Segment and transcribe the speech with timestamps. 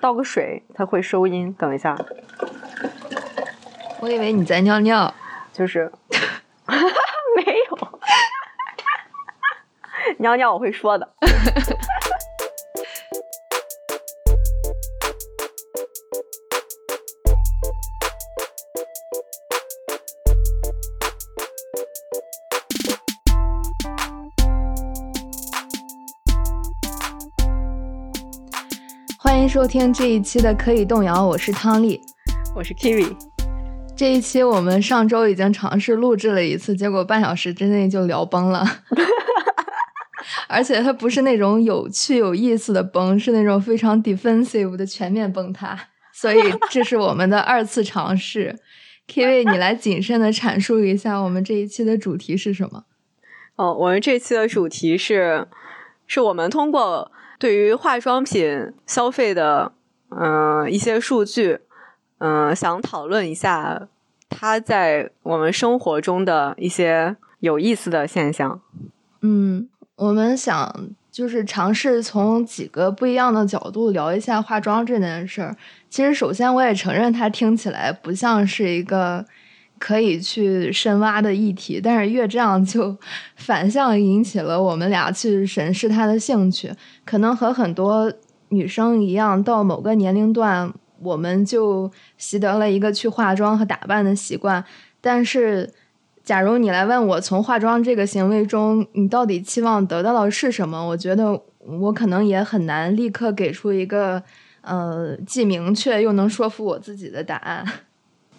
[0.00, 1.52] 倒个水，它会收音。
[1.58, 1.98] 等一下，
[4.00, 5.12] 我以为你在尿尿，
[5.52, 5.90] 就是
[7.36, 7.78] 没有
[10.18, 11.08] 尿尿，我会说的。
[29.60, 32.00] 收听这一期的可以动摇，我是汤丽，
[32.54, 33.12] 我是 Kiwi。
[33.96, 38.64] 这一期我们上周已经尝试录制了一次，结果半小时之内就聊崩了，
[40.46, 45.76] 而且它不是那种有趣有意思的崩，是那种非常 defensive 的全面崩塌。
[46.12, 46.38] 所以
[46.70, 48.54] 这是我们的二次尝试。
[49.12, 52.84] Kiwi，你来谨慎的阐述一下我们这一期的主题是什么？
[53.56, 55.48] 哦，我们这期的主题是，
[56.06, 57.10] 是我们通过。
[57.38, 59.72] 对于化妆品消费的，
[60.10, 61.60] 嗯，一些数据，
[62.18, 63.88] 嗯，想讨论一下
[64.28, 68.60] 它在我们生活中的一些有意思的现象。
[69.22, 75.56] 嗯，我们想就是尝试从几个不一样的角度聊一下化妆这件事儿。
[75.88, 79.24] 其实，首先我也承认它听起来不像是一个。
[79.78, 82.96] 可以去深挖的议题，但是越这样就
[83.36, 86.72] 反向引起了我们俩去审视他的兴趣。
[87.04, 88.12] 可能和很多
[88.50, 94.64] 女生一样，到某个年龄段，我们就习得了一个去化妆和打扮的习惯。
[95.00, 95.70] 但是，
[96.24, 100.88] 假如你来问我，从化妆这个行为中，你到底期望得到的是什么？
[100.88, 101.40] 我觉得
[101.80, 104.22] 我可能也很难立刻给出一个
[104.62, 107.64] 呃既明确又能说服我自己的答案。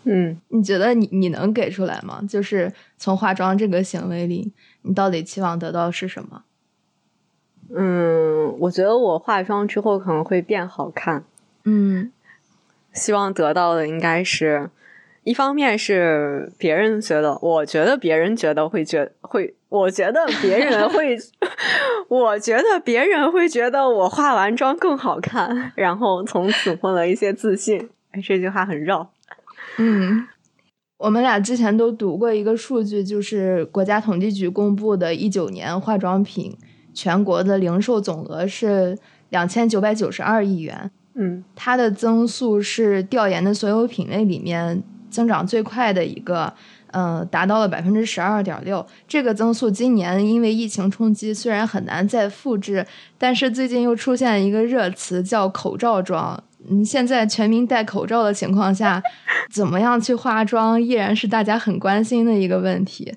[0.04, 2.22] 嗯，你觉得你你能给出来吗？
[2.28, 6.44] 就是从化妆这个行为里，你到底期望得到是什么？
[7.76, 11.24] 嗯，我觉得我化妆之后可能会变好看。
[11.66, 12.12] 嗯，
[12.94, 14.72] 希望得到的应该是
[15.24, 21.16] 一方面是别人觉得，我觉得别人觉得会觉会，我觉得别人会，
[22.10, 27.90] 我觉得别人会觉得我化完妆更好看，然后从此获得一些自信。
[28.12, 29.12] 哎，这句话很绕。
[29.78, 30.28] 嗯，
[30.98, 36.58] 我们俩之前都读过一个数据，就是国家统计局公布的，一九年化妆品
[36.94, 38.98] 全国的零售总额是
[39.30, 40.92] 两千九百九十二亿元。
[41.14, 46.54] 嗯，它的增速是调研的所有品类里面增长最快的一个，
[46.92, 48.86] 呃，达到了百分之十二点六。
[49.08, 52.86] 这个增速今年因为疫情冲击，虽然很难再复制，
[53.18, 56.42] 但是最近又出现了一个热词，叫口罩妆。
[56.70, 59.02] 嗯，现在全民戴口罩的情况下，
[59.52, 63.16] 怎么样去化妆依然是大家很关心的一个问题。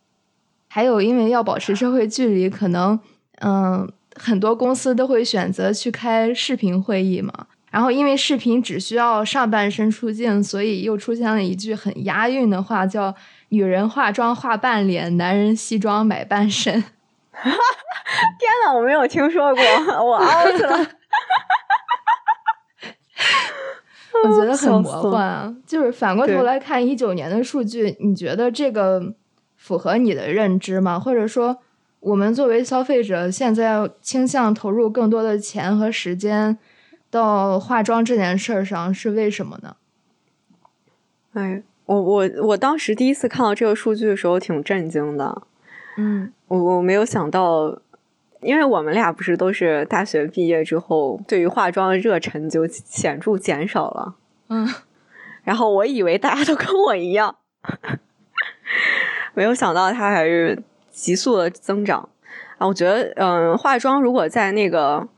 [0.69, 2.99] 还有，因为要保持社会距离，可能
[3.41, 7.47] 嗯，很多公司都会选择去开视频会议嘛。
[7.71, 13.15] 然后，因为视频只需要上半身出镜，所以又出现了一句很押韵的话，叫
[13.49, 16.73] “女人化妆化半脸，男人西装买半身
[17.33, 19.63] ”。天呐，我没有听说过，
[20.05, 20.87] 我 out 了。
[24.25, 25.57] 我觉得很魔幻啊！
[25.67, 29.15] 就是反过头来看一九年的数据，你觉得这个
[29.57, 31.01] 符合你的认知吗？
[31.01, 31.59] 或者说，
[31.99, 36.57] 我们作为消费者，现在倾向投入更多的钱和时间
[37.11, 39.77] 到化妆这件事儿上，是为什么呢？
[41.33, 45.43] 哎，我我我当时第一次看到这个数据的时候，挺震惊的。
[45.97, 47.81] 嗯，我我没有想到。
[48.43, 54.17] 因为我们俩不是都是大学毕业之后，对于化妆的热忱就显著减少了。
[54.49, 54.69] 嗯，
[55.45, 57.37] 然后我以为大家都跟我一样，
[59.35, 62.09] 没有想到它还是急速的增长。
[62.59, 65.09] 啊，我觉得，嗯，化妆如果在那个，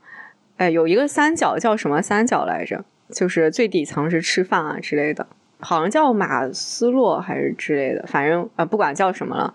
[0.57, 2.85] 哎，有一个三角叫什么三角来着？
[3.09, 5.27] 就是最底层是吃饭啊之类的，
[5.59, 9.53] 好像叫马斯洛还是之类的，反正啊，不管叫什么了。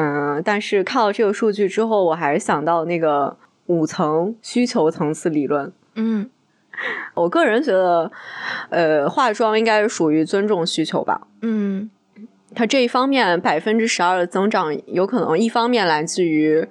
[0.00, 3.36] 嗯，但是看到这个数据之后，我还是想到那个
[3.66, 5.72] 五层需求层次理论。
[5.96, 6.30] 嗯，
[7.14, 8.12] 我个人觉得，
[8.70, 11.26] 呃，化妆应该是属于尊重需求吧。
[11.42, 11.90] 嗯，
[12.54, 16.68] 它这一方面百分之十二的增长，有可能一方面来自于，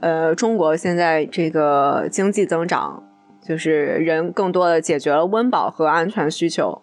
[0.00, 3.04] 呃，中国现在这个经济增长，
[3.40, 6.82] 就是人更多的解决了温饱和安全需求。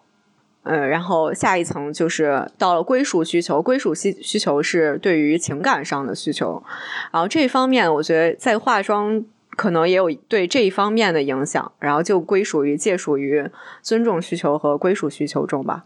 [0.64, 6.62] 嗯，然后下一层就是到了归属需求，归属需需求是对于情感上的需求，
[7.10, 9.24] 然后这一方面，我觉得在化妆
[9.56, 13.50] 可能也有对这一方面的影响，然后就归属于介属于
[13.82, 15.84] 尊重需求和归属需求中吧。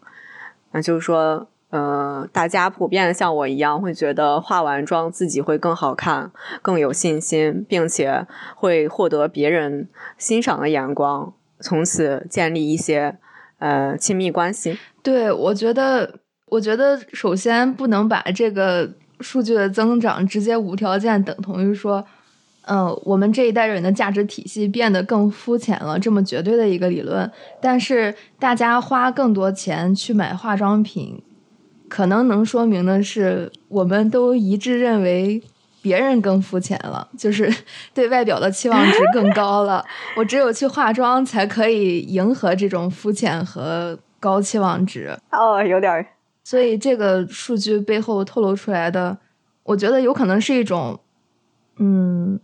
[0.73, 6.31] 那就是说，呃，大家普遍像我一样，会觉得化完妆自己会更好看、
[6.61, 9.89] 更有信心，并且会获得别人
[10.19, 11.33] 欣赏的眼光。
[11.61, 13.17] 从此建立一些
[13.59, 14.79] 呃亲密关系。
[15.03, 22.05] 对，我觉得，我觉得首先不能把这个数据的增长直接无条件等同于说，
[22.67, 27.31] 嗯，我们这一代人的价值体系变得更肤浅了，这么绝对的一个理论。
[27.61, 31.23] 但是大家花更多钱去买化妆品，
[31.89, 35.43] 可能能说明的是，我们都一致认为。
[35.87, 37.49] 别人更肤浅了， 就是
[37.95, 39.85] 对外表的期望值更高了。
[40.17, 45.17] 我只有去化妆，才可以迎合这种肤浅和高期望值。
[45.31, 46.05] 哦，有点。
[46.43, 49.17] 所以这个数据背后透露出来的，
[49.63, 50.99] 我觉得有可能是一种，
[51.79, 52.41] 嗯，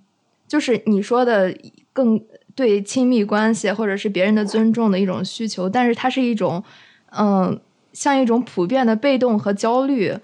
[0.46, 1.52] 就是你说的
[1.92, 2.22] 更
[2.54, 6.62] 对亲密关系或者是别人的尊重的一种需求，但是它是一种，
[7.10, 7.60] 嗯，
[7.92, 10.16] 像一种普遍的被动和焦虑。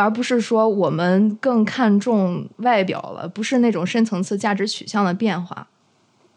[0.00, 5.66] 而不是说我们更看重外表了，不是那种深层次价值取向的变化。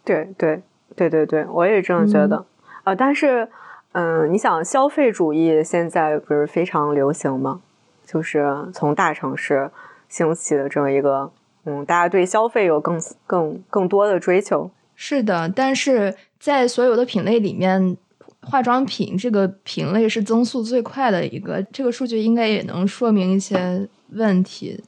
[0.04, 0.62] 对对
[0.96, 2.46] 对对对，我也这么觉得。
[2.84, 3.48] 呃，但是，
[3.94, 7.62] 嗯，你想，消费主义现在不是非常流行吗？
[8.06, 9.72] 就是从大城市
[10.10, 11.32] 兴起的这么一个，
[11.66, 14.70] 嗯，大家对消费有更更更多的追求。
[14.96, 17.98] 是的，但是在所有的品类里面。
[18.46, 24.84] 化妆品这个品类是增速最快的一个，这个数据应该也能说明一些问题。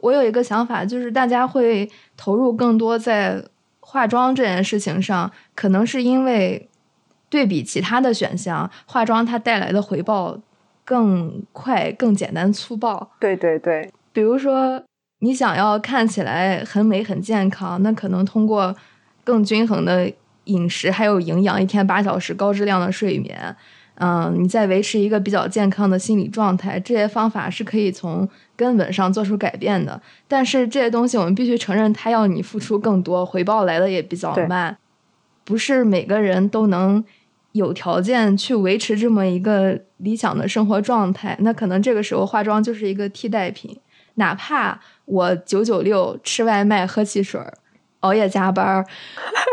[0.00, 3.44] 我有一个想法，就是大家会投入更多在
[3.80, 6.68] 化妆这件事情上，可能是因为
[7.28, 10.38] 对比其他的选项，化妆它带来的回报
[10.84, 13.10] 更快、更简单粗暴。
[13.20, 14.82] 对对对，比如说
[15.20, 18.74] 你想要看起来很美、很健康，那可能通过
[19.22, 20.12] 更均衡的。
[20.44, 23.54] 饮食还有营养，一天八小时高质量的睡眠，
[23.96, 30.00] 嗯，你在维持一个比较健康的心理状态，这些方法是可以从根本上做出改变的。
[30.28, 34.76] 但是这些东西我们必须承认，它要你付出更多，回报来的也比较慢，
[35.44, 37.04] 不是每个人都能
[37.52, 41.36] 有条件去维持这么一个理想的生活状态。
[41.40, 43.78] 那可能这个时候化妆就是一个替代品，
[44.16, 47.40] 哪怕我九九六吃外卖喝汽水。
[48.04, 48.84] 熬夜加班，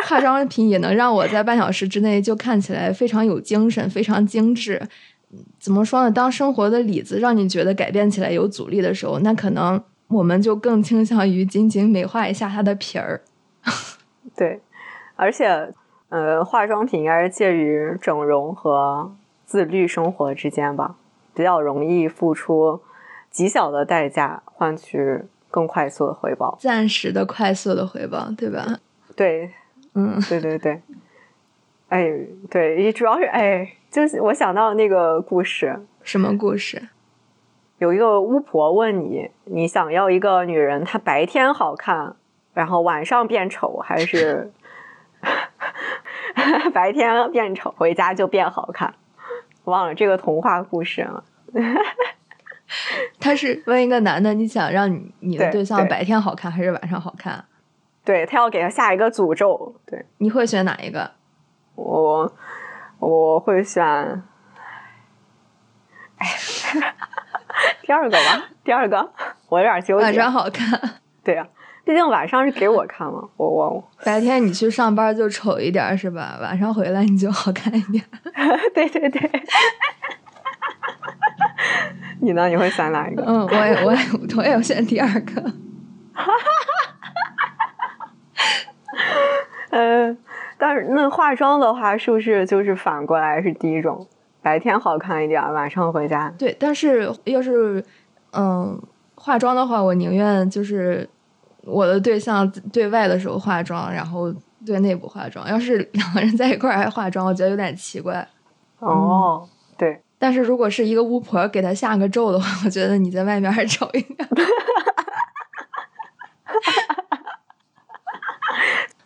[0.06, 4.82] 化妆品也能让我在半小时之内就看起来非常有精神、非常精致。
[5.58, 6.12] 怎么说呢？
[6.12, 13.22] 当生活的里子让你觉得改变起来有阻力的时候，那可能我们就更倾向于仅仅美化一下它的皮儿。
[14.36, 14.60] 对，
[15.16, 15.72] 而且，
[16.10, 19.16] 呃，化妆品应该是介于整容和
[19.46, 20.96] 自律生活之间吧，
[21.34, 22.82] 比较容易付出
[23.30, 25.24] 极小的代价换取。
[25.52, 28.80] 更快速的回报，暂时的快速的回报，对吧？
[29.16, 29.52] 对，
[29.94, 30.82] 嗯，对对对，
[31.90, 32.10] 哎，
[32.50, 36.82] 对，主要是哎，就是我想到那个故事，什么故事？
[37.78, 42.16] 有一个巫婆问你，你想要一个女人，她白天好看，
[42.54, 44.52] 然后晚上变丑，还是
[46.74, 48.94] 白天变丑，回家就变好看？
[49.66, 51.24] 忘了这个童话故事了。
[53.20, 57.44] 他是问一个男的，你想让你你的对象白天好看还是晚上好看？
[58.04, 61.12] 对他要给他下一个诅咒，对，你会选哪一个？
[61.76, 62.34] 我
[63.00, 63.84] 我会选，
[66.18, 66.28] 哎，
[67.84, 69.12] 第二个吧，第二个，
[69.50, 70.04] 我有点纠结。
[70.04, 70.80] 晚上好看，
[71.24, 71.48] 对呀，
[71.86, 76.38] 毕竟晚上是给我看嘛，我我白天你去上班就丑一点是吧？
[76.42, 78.04] 晚上回来你就好看一点。
[78.74, 79.32] 对对对。
[82.22, 82.48] 你呢？
[82.48, 83.24] 你会选哪一个？
[83.26, 84.00] 嗯，我也，我也，
[84.38, 85.54] 我也要选第二个。
[89.72, 90.18] 嗯，
[90.58, 94.08] 但是那化妆的话，是不是就是反过来是第一种，
[94.42, 96.32] 白天好看一点，晚上回家？
[96.38, 97.84] 对，但是要是
[98.34, 98.80] 嗯
[99.16, 101.08] 化妆的话，我宁愿就是
[101.64, 104.34] 我的对象对外的时候化妆，然后
[104.66, 105.48] 对内部化妆。
[105.50, 108.28] 要是两个人在一块儿还化妆，我觉得有点奇怪。
[108.80, 110.02] 哦，对。
[110.22, 114.30] 但是如果是一个巫婆给他下个咒的话，我觉得你在外面还丑一点。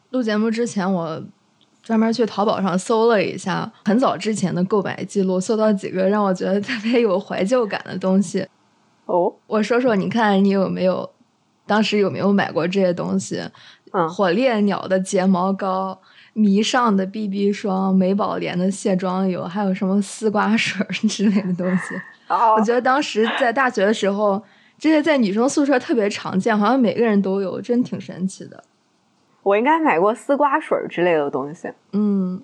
[0.10, 1.24] 录节目之前，我
[1.81, 8.45] 专门去淘宝上搜了一下很早之前的购买记录，搜到几个让我觉得特别有怀旧感的东西。
[9.05, 11.10] 哦，我说说，你看你有没有
[11.65, 13.41] 当时有没有买过这些东西？
[13.93, 16.01] 嗯，火烈鸟的睫毛膏。
[16.38, 21.96] 迷上的 BB 霜、美宝莲的卸妆油，还有什么丝瓜水之类的东西。
[22.27, 24.44] 我觉得当时在大学的时候，
[24.77, 28.62] 这些在女生宿舍特别常见，好像每个人都有，真挺神奇的。
[29.44, 31.70] 我应该买过丝瓜水之类的东西。
[31.94, 32.42] 嗯，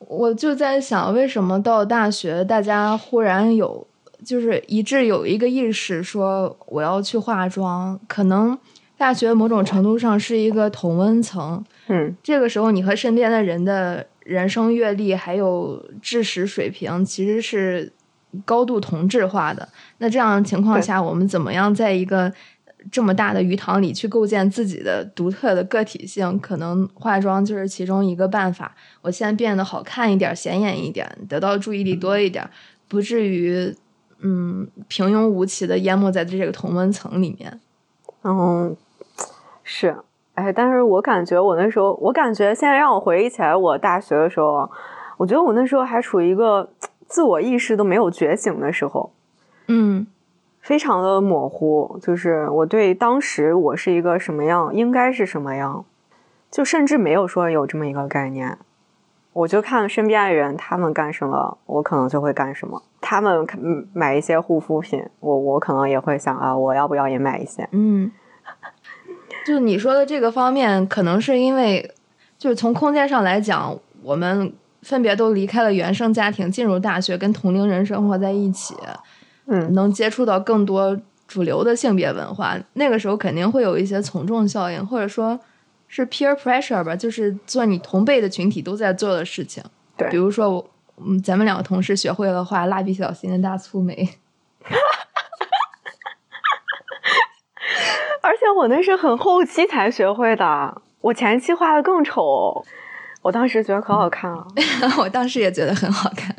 [0.00, 3.86] 我就在想，为什么到大学大家忽然有，
[4.24, 8.00] 就是一致有一个意识，说我要去化妆？
[8.08, 8.58] 可能
[8.98, 11.64] 大学某种程度上是一个同温层。
[11.86, 17.90] 嗯，这个时候你和身边的人的人生阅历还有知识水平其实是
[18.44, 19.66] 高度同质化的。
[19.98, 22.30] 那这样的情况下，我们怎么样在一个
[22.90, 26.38] 这么大的鱼塘里去构建自己的独特的个体性？
[26.40, 28.74] 可能化妆就是其中一个办法。
[29.02, 32.46] 我先变得好看一点、显眼一点，得到注意力多一点，
[32.88, 33.74] 不至于
[34.20, 37.60] 嗯平庸无奇的淹没在这个同温层里面。
[38.24, 38.76] 嗯，
[39.70, 39.94] 是。
[40.34, 44.70] 哎，但是我感觉我那时候，我感觉现在让我回忆起来，我大学的时候，
[45.16, 46.70] 我觉得我那时候还处于一个
[47.06, 49.10] 自我意识都没有觉醒的时候，
[49.66, 50.06] 嗯，
[50.60, 55.84] 非常的模糊，就是我对当时我是一个什么样，应该是什么样，
[56.50, 58.56] 就甚至没有说有这么一个概念，
[59.32, 63.44] 我就看身边的人他们干什么，我可能就会干什么，他们
[63.92, 68.12] 买一些护肤品，我我可能也会想啊，我要不要也买一些，嗯。
[69.48, 71.94] 就你说的这个方面，可能是因为，
[72.36, 74.52] 就是从空间上来讲，我们
[74.82, 78.74] 分别都离开了原生家庭，进入大学，跟同龄人生活在一起，
[79.46, 82.58] 嗯，能接触到更多主流的性别文化。
[82.74, 85.40] 那个时候肯定会有一些从众效应，或者说
[85.86, 89.64] 是 peer pressure 吧，就是做你同辈的群体都在做的事情。
[89.96, 94.10] 对，比如说我，嗯，咱们两个同事学会了画蜡笔小新的大粗眉。
[98.20, 102.64] 而且我那是很后期才学会的，我前期画的更丑，
[103.22, 104.46] 我当时觉得可好看了
[104.98, 106.34] 我当时也觉得很好看，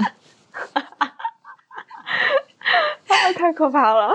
[3.36, 4.14] 太可怕了，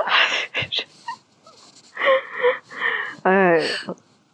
[3.22, 3.58] 哎，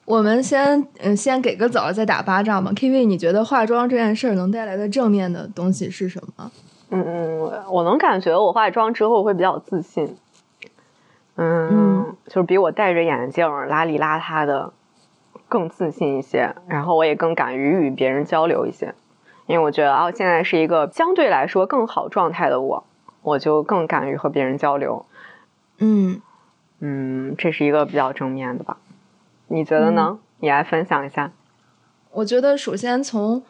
[0.04, 2.72] 我们先嗯先给个枣，再打巴掌吧。
[2.74, 6.50] K V，你觉得化妆这件事儿能带来的正面的东西是什么？
[6.90, 10.16] 嗯嗯，我能感觉我化妆之后会比较自信。
[11.42, 14.75] 嗯，就是比我戴着眼镜邋里邋遢的
[15.49, 18.94] 更自信一些，然后我也更敢于与别人交流一些，
[19.47, 22.85] 因为我觉得哦，现在是一个相对来说更好状态的我，
[23.23, 25.06] 我就更敢于和别人交流。
[25.78, 26.20] 嗯
[26.80, 28.76] 嗯，这是一个比较正面的吧？
[29.49, 30.18] 你觉得呢？
[30.40, 31.32] 你来分享一下。
[32.12, 33.42] 我觉得首先从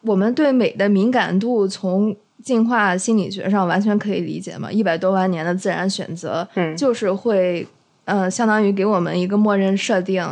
[0.00, 2.16] 我们对美的敏感度从。
[2.42, 4.70] 进化心理学上完全可以理解嘛？
[4.70, 7.66] 一百多万年的自然选择，嗯，就是会，
[8.04, 10.22] 呃，相当于给我们一个默认设定，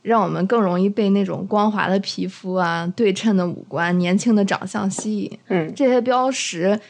[0.00, 5.38] 让我们更容易被那种光滑的皮肤啊、对称的五官、年轻的长相吸引。
[5.48, 6.80] 嗯，这些标识，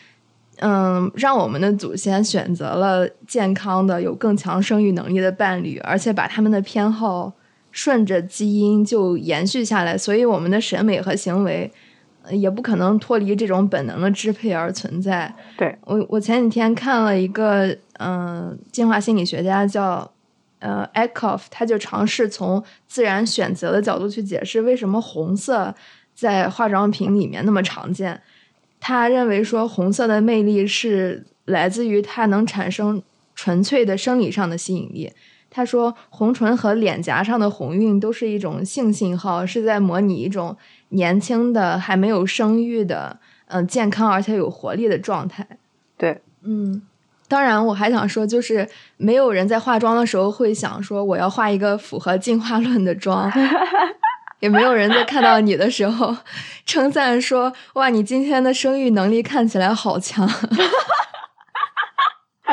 [0.61, 7.33] 嗯，让我们的祖先选择了健康的、有更强生育能力的伴侣，而且把他们的偏好
[7.73, 11.73] 顺着基因就延续下来，所以我们的审美和行为。
[12.31, 15.35] 也不可能脱离这种本能的支配而存在。
[15.57, 20.11] 对我，我前几天看了一个，嗯，进化心理学家叫
[20.59, 25.75] 呃 Eckhoff，他就尝试从自然选择的角度去解释为什么红色
[26.15, 28.21] 在化妆品里面那么常见。
[28.81, 33.03] 他认为说，红色的魅力是来自于它能产生
[33.35, 35.13] 纯粹的生理上的吸引力。
[35.59, 40.57] 他说，红唇和脸颊上的红晕都是一种性信号，是在模拟一种。
[40.91, 45.45] 年轻的还没有生育的，嗯，健康而且有活力的状态。
[45.97, 46.81] 对，嗯，
[47.27, 53.29] 当然我还想说，就是没有人在化妆的时候会想说我要画一个符合进化论的妆，
[54.39, 56.17] 也没有人在看到你的时候
[56.65, 60.31] 称赞说哇，你今天的生育能力看起来好强。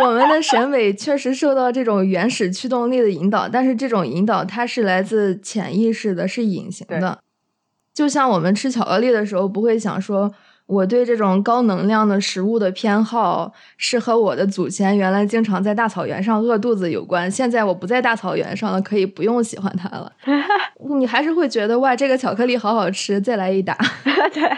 [0.04, 7.20] 我们的审美确实受到这种原始驱动力的引导，但是这种引导它是来自潜意识的，是隐形的。
[7.94, 10.34] 就像我们吃巧克力的时候，不会想说
[10.66, 17.32] 我对这种高能量的食物的偏好是和我的祖先原来经常在大草原上饿肚子有关。
[17.32, 20.12] 现在我不在大草原上了，可以不用喜欢它了。
[20.98, 23.78] 你还是会觉得哇，这个巧克力好好吃，再来一打。
[24.34, 24.58] 对，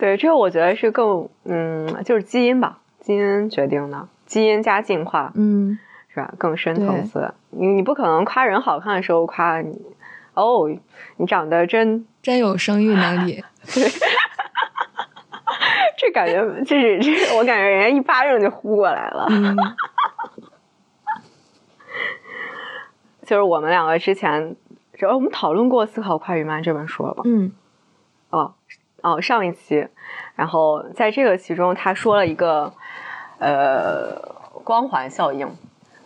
[0.00, 6.32] 对，这个我觉得是更嗯，就是基因吧，基因决定的，基因加进化，嗯，是吧？
[6.36, 9.80] 更深层次，你你不可能夸人好看的时候夸你。
[10.34, 10.68] 哦，
[11.16, 13.42] 你长得真真有生育能力，
[15.98, 19.26] 这感觉这是这，我感觉人家一巴掌就呼过来了。
[23.26, 24.54] 就是我们两个之前，
[24.94, 27.22] 主要我们讨论过《思考快与慢》这本书了吧？
[27.24, 27.50] 嗯，
[28.30, 28.54] 哦
[29.02, 29.88] 哦，上一期，
[30.36, 32.72] 然后在这个其中，他说了一个
[33.38, 34.20] 呃
[34.64, 35.48] 光环效应。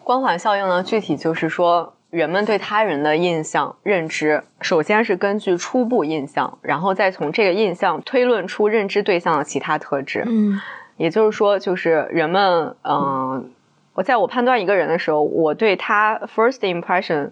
[0.05, 1.95] 光环效应呢，具体就是说。
[2.13, 10.23] 人们对他人的印象认知，首先是根据初步印象，然后再从这个印象推论出认知对象的其他特质。
[10.27, 10.61] 嗯，
[10.99, 13.51] 也就是说，就是人们，嗯，
[13.95, 17.31] 我在我判断一个人的时候，我对他 first impression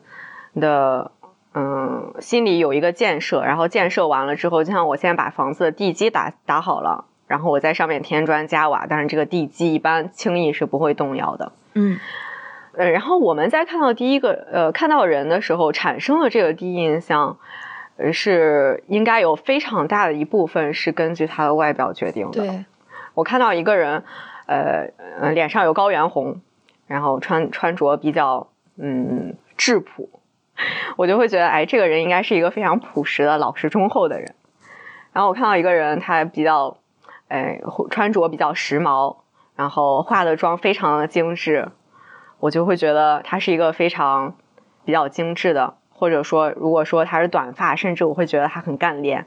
[0.59, 1.11] 的
[1.53, 11.53] 嗯，心里有一个建设，然后建设完了之后，就像我现在把房子的地基打打好了，然后我在上面添砖加瓦，但是这个地基一般轻易是不会动摇的。
[11.75, 11.97] 嗯
[12.73, 17.39] 呃，然后我们在看到第一个呃看到人的时候，产生的这个第一印象，
[17.99, 22.41] 呃是应该有非常大的一部分是根据他的外表决定的。
[22.41, 22.65] 对，
[23.15, 24.03] 我看到一个人，
[24.47, 24.89] 呃
[25.21, 26.41] 呃，脸上有高原红，
[26.89, 30.11] 然后穿穿着比较嗯质朴，
[30.97, 34.35] 我就会觉得，哎，这个人应该是一个非常朴实的、老实忠厚的人。
[35.13, 36.77] 然后我看到一个人，他比较，
[37.31, 37.61] 哎，
[37.91, 39.17] 穿着比较时髦，
[39.57, 41.71] 然后化的妆非常的精致，
[42.41, 44.35] 我就会觉得她是一个非常
[44.85, 49.27] 比较精致的，或者说，如果说她是短发，甚至我会觉得她很干练。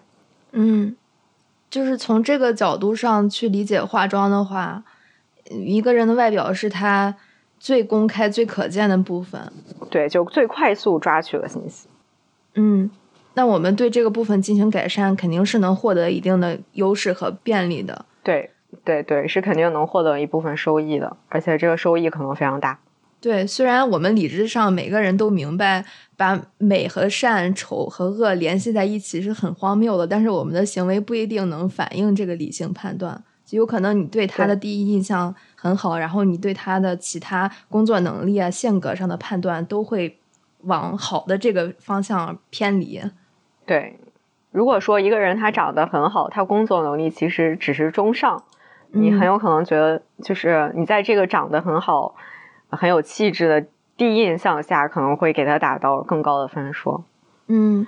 [0.52, 0.96] 嗯，
[1.70, 4.84] 就是从这个角度上去理解化妆的话，
[5.50, 7.16] 一个人的外表是他
[7.58, 9.52] 最公开、最可见的部分。
[9.90, 11.88] 对，就最快速抓取了信息。
[12.56, 12.92] 嗯，
[13.36, 18.06] 那我们对这个部分进行改善，肯定是能获得一定的优势和便利的。
[18.24, 18.52] 对，
[18.84, 22.80] 对，对，是肯定能获得一部分收益的，而且这个收益可能非常大。
[23.20, 25.86] 对，虽然我们理智上每个人都明白，
[26.18, 33.24] 把美和善、丑和恶联系在一起是很荒谬的，但是我们的行为不一定能反映这个理性判断。
[33.46, 40.20] 就有可能你对他的第一印象很好，然后你对他的其他工作能力啊、性格上的判断都会
[40.62, 43.02] 往好的这个方向偏离。
[43.66, 44.00] 对，
[44.52, 48.44] 如果说一个人他长得很好，他工作能力其实只是中上，
[48.92, 52.16] 你很有可能觉得，就是你在这个长得很好、
[52.70, 57.04] 很有气质的第一印象下，可能会给他打到更高的分数。
[57.48, 57.88] 嗯，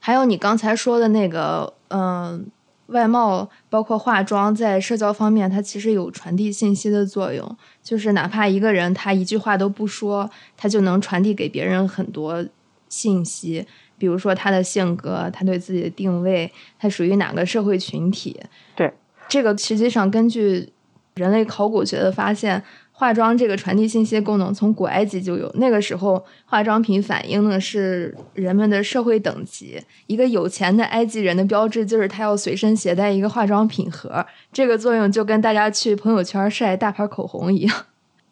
[0.00, 2.50] 还有你刚才说的那个，嗯、
[2.86, 7.56] 外貌包括化妆，在社交方面，它其实有传递信息的作用。
[7.82, 12.44] 就是哪怕一个人他一句话都不说，他就能传递给别人很多
[12.88, 13.66] 信息。
[13.98, 18.40] 比如说他的性格，他对自己的定位，他属于哪个社会群体。
[18.74, 18.92] 对，
[19.28, 20.72] 这个实际上根据
[21.14, 25.50] 人类考古学的发现，化妆这个传递信息功能从古埃及就有。
[25.56, 29.80] 那个时候，化妆品反映的是人们的社会等级。
[30.06, 37.76] 一个有钱的埃及人的标志就是他要随身携带一个化妆品盒，这个作用就跟大家去朋友圈晒大牌口红一样。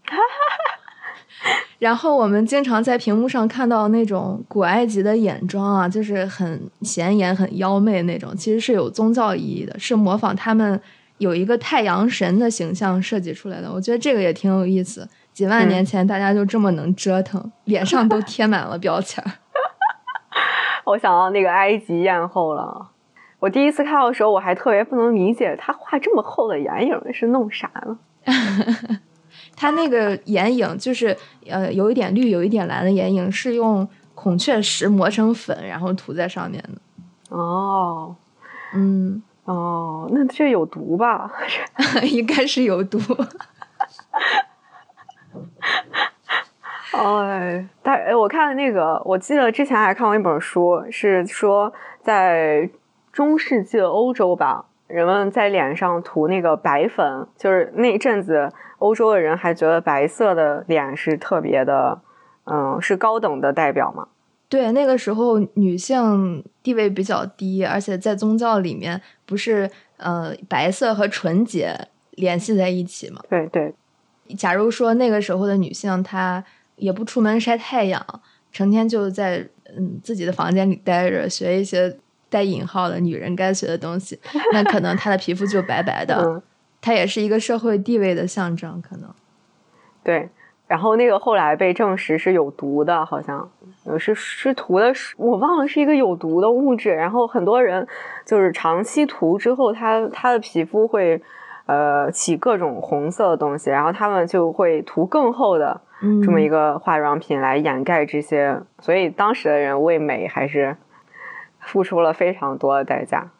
[1.78, 10.80] 然后我们经常在屏幕上看到那种古埃及的眼妆啊，就是很显眼、很妖媚那种，其实是有宗教意义的，是模仿他们
[11.18, 13.72] 有一个太阳神的形象设计出来的。
[13.72, 15.08] 我觉得这个也挺有意思。
[15.32, 19.32] 几万年前大家就这么能折腾，脸上都贴满了标签儿。
[20.84, 22.90] 我想到那个埃及艳后了。
[23.40, 27.98] 我第一次看到的时候，我还特别不能理解，她画这么厚的眼影是弄啥呢？
[29.62, 31.16] 它那个眼影就是
[31.48, 37.36] 呃有一点绿有一点蓝的眼影，是用孔雀石磨成粉，然后涂在上面的。
[37.36, 38.16] 哦
[38.74, 41.30] 嗯，哦，那这有毒吧？
[42.02, 42.98] 应该是有毒。
[46.90, 51.72] 哎， 但哎，我看那个，我记得之前还看过一本书，是说
[52.02, 52.68] 在
[53.12, 62.02] 中世纪的欧洲吧，人们在脸上涂那个白粉，就是那一阵子欧洲的人还觉得白色的脸是特别的，
[62.44, 64.08] 嗯，是高等的代表嘛。
[64.50, 71.74] 对，那个时候女性地位比较低，而且在宗教里面不是呃白色和纯洁
[72.10, 73.22] 联系在一起嘛。
[73.30, 73.74] 对对，
[74.36, 76.44] 假如说那个时候的女性她
[76.76, 78.04] 也不出门晒太阳，
[78.52, 81.96] 成天就在嗯自己的房间里待着，学一些
[82.32, 84.18] 带引号的女人该学的东西，
[84.54, 86.42] 那可能她的皮肤就白白的，嗯，
[86.80, 89.10] 它也是一个社会地位的象征，可能。
[90.02, 90.30] 对。
[90.68, 93.46] 然后那个后来被证实是有毒的，好像
[93.84, 96.88] 呃是是涂的是，我忘了是一个有毒的物质。
[96.94, 97.86] 然后很多人
[98.24, 101.20] 就是长期涂之后，他他的皮肤会
[101.66, 108.58] 呃起各种红色的东西，然后他们就会涂更厚的嗯，这么一个化妆品来掩盖这些。
[108.78, 110.74] 所以当时的人为美还是
[111.62, 113.30] 付出了非常多的代价。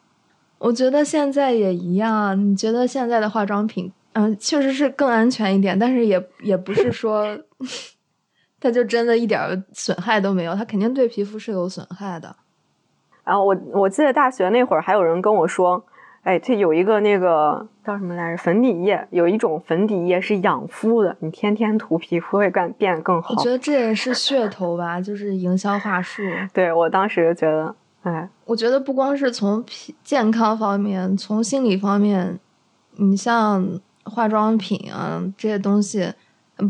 [0.59, 2.39] 我觉得现在也一样。
[2.39, 7.37] 你觉得现在的化妆品，嗯、确实是更安全一点，但是也也不是 说
[8.61, 12.35] 它就真的一点儿损害都没有，它肯定对皮肤是有损害的。
[13.25, 15.85] 然后我我记得大学那会儿还有人跟我说，
[16.23, 23.43] 哎，这有一个那个叫什么来着，粉底液，有一种粉底液是养肤的，你天天涂皮肤会干变得更好我。
[23.43, 26.23] 觉得这也是噱头吧，就是营销话术。
[26.53, 29.63] 对我当时觉得，哎，我觉得不光是从
[30.03, 32.39] 健康方面，从心理方面，
[32.97, 36.13] 你像化妆品啊这些东西，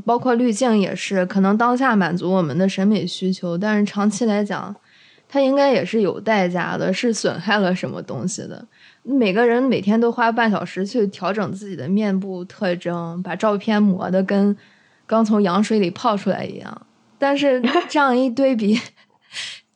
[0.05, 4.75] 包括滤镜也是，可能当下满足我们的审美需求，但是长期来讲，
[5.27, 8.67] 它应该也是有代价的，是损害了什么东西的。
[9.01, 14.55] 每个人每天都花半小时去调整自己的面部特征，把照片磨得跟
[15.07, 16.81] 刚从羊水里泡出来一样。
[17.17, 18.79] 但是这样一对比，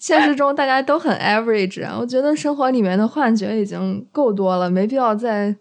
[0.07, 1.97] 现实中大家都很 average 啊。
[1.99, 5.55] 我觉得生活里面的幻觉已经够多了，没必要再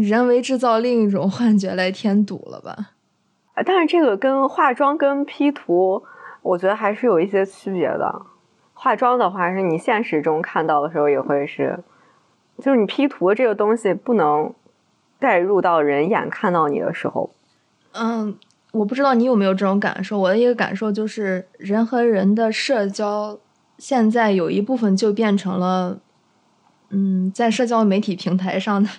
[0.00, 2.94] 人为制造另一种 幻觉来添堵了吧？
[3.64, 6.02] 但是这个跟化妆跟 P 图，
[6.42, 8.22] 我觉得还是有一些区别的。
[8.74, 11.78] 化妆的话，是你现实中看到的时候也会是。
[12.60, 14.52] 就是你 P 图这个东西不能
[15.20, 17.30] 带入到人眼看到你的时候。
[17.92, 18.36] 嗯，
[18.72, 20.18] 我不知道你有没有这种感受。
[20.18, 23.38] 我的一个感受就是，人和人的社交
[23.78, 26.00] 现在有一部分就变成了，
[26.90, 28.90] 嗯，在社交媒体平台上的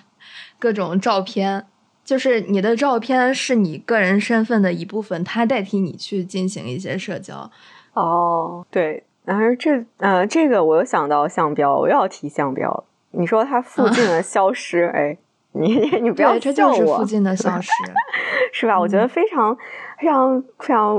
[0.58, 1.66] 各种照片，
[2.04, 7.50] 就是你的照片是你个人身份的一部分，它代替你去进行一些社交。
[7.92, 12.84] 哦，对，然而这呃，这个我又想到相标，我又要提相标了。
[13.12, 15.18] 你说它附近的消失，哎，
[15.52, 17.70] 你 你不要笑我，附近的消失，
[18.54, 18.78] 是吧？
[18.78, 19.56] 我觉得非常
[19.98, 20.96] 非常非常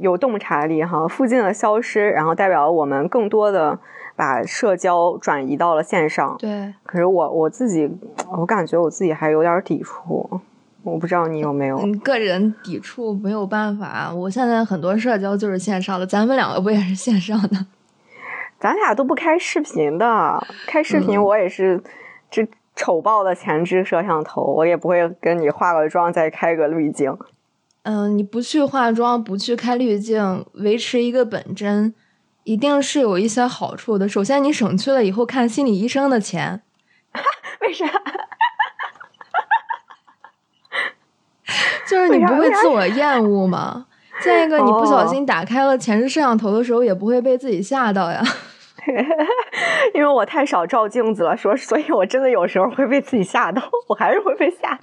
[0.00, 1.06] 有洞察力哈。
[1.08, 3.78] 附近的消失，然后代表我们更多的
[4.14, 6.36] 把社交转移到了线上。
[6.38, 7.90] 对，可是我我自己，
[8.36, 10.40] 我感觉我自己还有点抵触，
[10.82, 11.78] 我不知道你有没有。
[11.82, 17.66] 你个人抵触没有办法，我现在很多社交就是线上的，咱们两个不也是线上的？
[18.58, 21.82] 咱俩都不开视频的，开视频我也是
[22.30, 27.16] 这丑爆的前置摄像头，我也不会跟你化个妆再开个滤镜。
[27.88, 31.94] 嗯，你不去化妆，不去开滤镜，维持一个本真，
[32.42, 34.08] 一定是有一些好处的。
[34.08, 36.62] 首先，你省去了以后看心理医生的钱。
[37.62, 37.86] 为啥？
[41.88, 43.86] 就是你不会自我厌恶吗？
[44.20, 48.20] 再一个，你不小心打开了前置摄像头的时候，也不会被自己吓到呀。
[49.94, 54.76] 因为我太少照镜子了，说，所以我真的有时候会被自己吓到，我还是会被吓。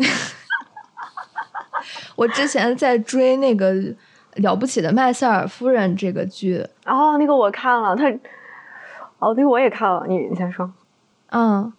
[2.16, 3.74] 我之前在追那个
[4.36, 8.10] 《了不起的麦瑟尔夫人》这个剧，哦，那个我看了，他，
[9.20, 10.72] 哦，那个我也看了，你你先说。
[11.32, 11.72] 嗯，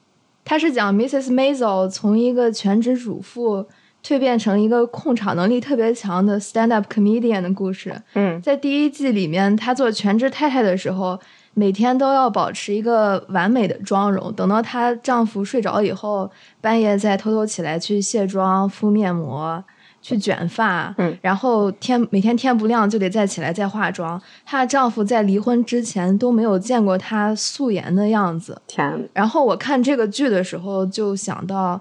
[0.44, 1.28] 他是讲 Mrs.
[1.30, 3.66] Maisel 从一个全职主妇
[4.02, 7.94] 蜕变成一个控场能力特别强的 stand up comedian 的故事。
[8.14, 11.20] 嗯，在第一季里面，她做全职太太的时候。
[11.56, 16.28] 每天都要保持一个完美的妆容，等到她丈夫睡着以后，
[16.60, 19.62] 半夜再偷偷起来去卸妆、敷面膜、
[20.04, 24.20] 去卷发，嗯，然后天每天天不亮就得再起来再化妆。
[24.44, 28.60] 她的丈夫在离婚之前都没有见过她素颜的样子。
[28.66, 29.08] 天！
[29.14, 31.80] 然后我看这个剧的时候就想到，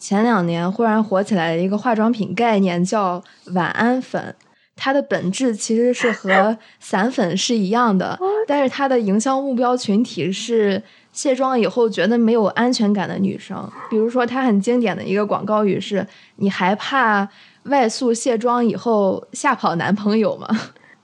[0.00, 3.22] 前两年忽然火起来的一个化妆品概念叫
[3.54, 4.34] 晚安粉。
[4.74, 13.70] 它的本质其实是和 散粉是一样的，但是它的营销目标群体是卸妆以后觉得没有安全感的女生。
[13.90, 16.06] 比如说，它很经典的一个广告语是
[16.36, 17.28] ：“你还怕
[17.70, 20.46] 外宿卸妆以后吓跑男朋友吗？”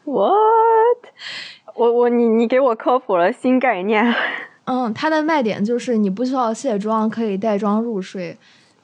[0.04, 1.12] What？
[1.74, 4.14] 我我你你给我科普了新概念。
[4.64, 8.36] 嗯，它的卖点就是你不需要卸妆，可以带妆入睡。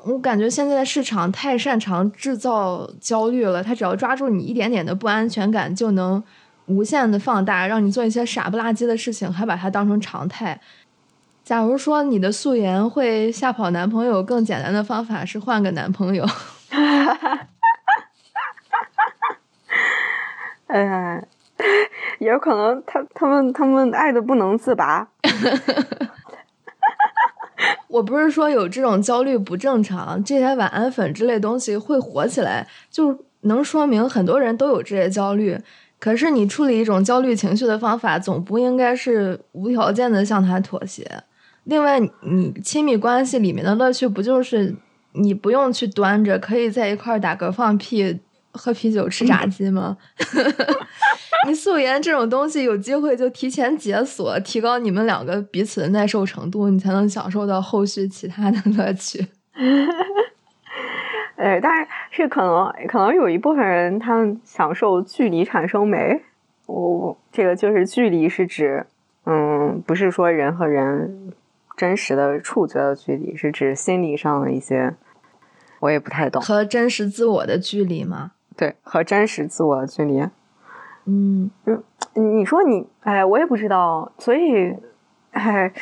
[0.05, 6.23] 我感觉现在的市场太擅长制造焦虑了，它只要抓住你一点点的不安全感，就能
[6.67, 10.61] 无限的放大，让你做一些傻不拉几的事情，还把它当成常态。
[11.45, 16.27] 假如说你的素颜会吓跑男朋友，更简单的方法是换个男朋友。
[20.73, 21.23] 哎，
[22.19, 25.07] 也有可能他他们他们爱的不能自拔。
[27.89, 35.59] 我不是说有这种焦虑不正常，这些晚安粉之类东西会火起来，就能说明很多人都有这些焦虑。
[35.99, 41.07] 可是你处理一种焦虑情绪的方法，总不应该是无条件的向他妥协。
[41.65, 44.75] 另外，你亲密关系里面的乐趣不就是
[45.13, 48.21] 你不用去端着，可以在一块儿打嗝放屁。
[48.53, 49.97] 喝啤酒吃炸鸡吗？
[51.49, 59.27] 你素颜这种东西有机会就提前解锁，提高你们两个彼此的耐受程度，你才能享受到后续其他的乐趣。
[61.37, 66.23] 哎，但是是可能可能有一部分人他们享受距离产生美。
[66.67, 68.87] 我这个就是距离是指，
[69.25, 71.33] 嗯，不是说人和人
[71.77, 74.95] 真实的触觉的距离，是指心理上的一些，
[75.81, 78.31] 我也不太懂和真实自我的距离吗？
[78.57, 80.21] 对，和真实自我的距离。
[81.05, 81.83] 嗯嗯，
[82.15, 84.77] 你说你，哎，我也不知道，所以，
[85.33, 85.73] 哎，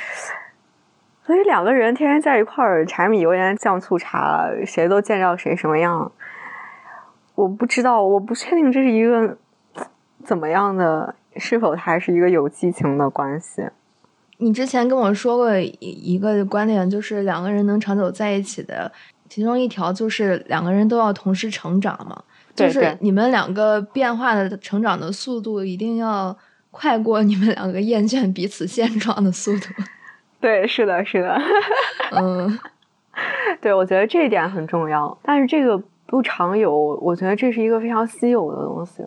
[1.26, 6.11] 所以两个人天天在一块儿，柴米油盐酱醋茶，谁都见着谁什么样。
[7.35, 9.37] 我不知道，我不确定这是一个
[10.24, 13.68] 怎么样的，是否还是一个有激情的关系。
[14.38, 18.90] 你之前跟我说过一一个观点，就是两个人能长久在一起的，
[19.28, 22.22] 其中一条就是两个人都要同时成长嘛。
[22.60, 26.36] 就是你们两个变化的成长的速度一定要
[26.70, 29.66] 快过你们两个厌倦彼此现状的速度。
[30.40, 31.38] 对，是的，是的。
[32.12, 32.58] 嗯，
[33.60, 39.04] 对，我觉得这一点很重要，但是这个不常有，我觉得这是一个非常稀有的东西。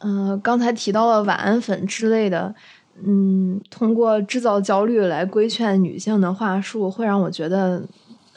[0.00, 2.54] 嗯，刚才提到了晚安粉之类的，
[3.06, 7.82] 嗯，通过制造焦虑来规劝女性的话术，会让我觉得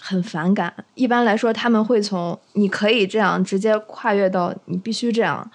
[0.07, 0.71] 很反感。
[0.93, 5.49] 一般来说，他们会从“你可以这样”直接跨越到“你必须这样”。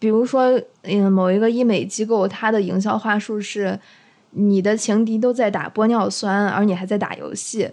[0.00, 3.78] 比如说，嗯，某一个医美机构，它的营销话术是
[4.32, 7.70] “你的情敌都在打玻尿酸，而你还在打游戏”，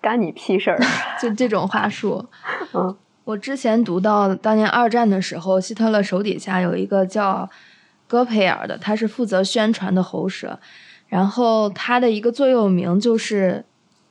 [0.00, 0.78] 干你屁事儿！
[1.20, 2.24] 就这种话术，
[2.72, 2.96] 嗯。
[3.24, 7.50] 我之前读到，当年二战的时候，希特勒手底下有一个叫
[8.06, 10.60] 戈培尔的，他是负责宣传的喉舌，
[11.08, 13.64] 然后他的一个座右铭就是，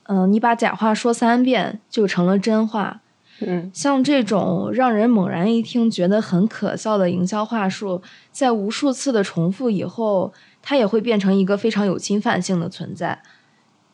[0.08, 3.02] 嗯，你把假话说三遍就成了真话。
[3.42, 13.22] 嗯，像这种让人猛然一听觉得很可笑的营销话术，在无数次的重复以后，它也会变成一个非常有侵犯性的存在，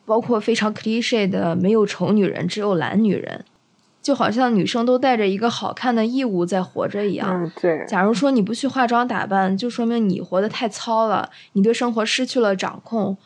[0.06, 3.44] 包括非常 cliche 的“没有丑女人，只有懒女人”。
[4.02, 7.44] 就好像女生都带着一个好看的义务在活着一样。
[7.44, 7.86] 嗯，对。
[7.88, 13.18] 假如说你不去化妆打扮，就说明你活得太糙了，你对生活失去了掌控。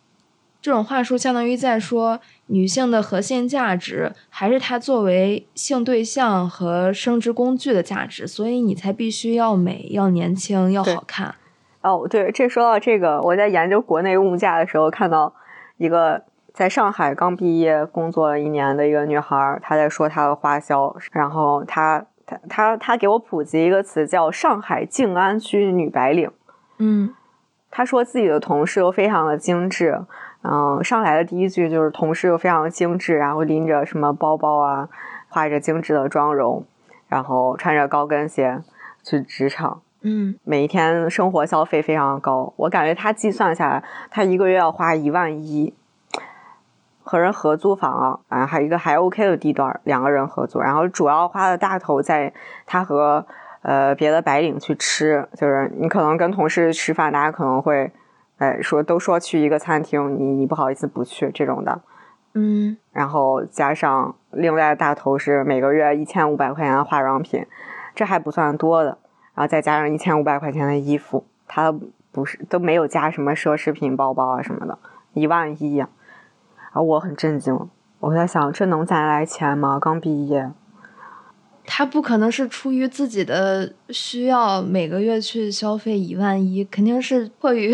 [0.61, 11.35] 这种话术相当于在说，女性的核心价值还是她作为性对象和生殖工具的价值，所以你才必须要美、要年轻、要好看。
[11.81, 15.33] 哦，对，这说到这个，我在研究国内物价的时候看到
[15.77, 16.23] 一个。
[16.55, 26.31] 在上海刚毕业工作了一年的一个女孩，她在说她的花销，然后她她她她给我普及一个词叫上海静安区女白领。
[26.77, 27.13] 嗯，
[27.69, 29.99] 她说自己的同事都非常的精致，
[30.49, 34.89] 嗯，上来的第一句就是同事又非常精致，然后拎着什么包包啊，
[35.29, 36.65] 化着精致的妆容，
[37.07, 38.61] 然后穿着高跟鞋
[39.03, 39.81] 去职场。
[40.01, 45.73] 嗯，每一天生活消费非常高，我感觉他计算下来，他一个月要花一万一。
[47.07, 52.33] 和人合租房啊，啊，还有一个还 OK 的地段，两个人合租，然后主要花的大头在
[52.65, 53.23] 他和
[53.61, 57.91] 呃别的白领去吃，就是你可能跟同事吃饭，大家可能会
[58.37, 61.81] 哎说都说去一个餐厅，你你不好意思不去这种的，
[62.33, 67.45] 嗯，然后加上另外的大头是每个月一千五百块钱的化妆品，
[67.95, 68.97] 这还不算多的，
[69.33, 71.73] 然后再加上一千五百块钱的衣服，他
[72.11, 74.77] 不是都没有加什么奢侈品包包啊什么的，
[75.13, 75.89] 一万一呀。
[76.71, 77.69] 啊，我很震惊，
[78.01, 79.79] 我在想，这能攒来钱吗？
[79.79, 80.51] 刚毕业，
[81.65, 87.73] 他不可能是出于自己的需要，每个月去消费一万一，肯定是迫于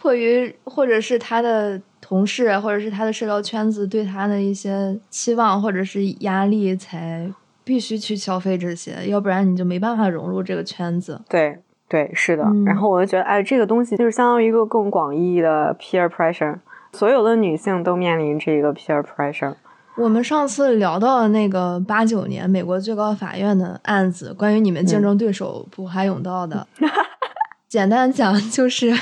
[0.00, 7.30] 迫于，或者是他的同事，或者是他的社交圈子对他的一些期望或者是压力，才
[7.64, 11.20] 必须去消费这些，要不然你就没办法融入这个圈子。
[11.28, 12.44] 对对，是的。
[12.64, 16.58] 然后我就觉得，哎，这个东西就是相当于一个更广义的 peer pressure。
[16.94, 19.54] 所有的女性都面临这个 peer pressure。
[19.96, 26.66] 我们上次聊到那个八九年美国最高法院的案子，关于你们竞争对手普华永道的。
[27.68, 28.92] 简单讲，就是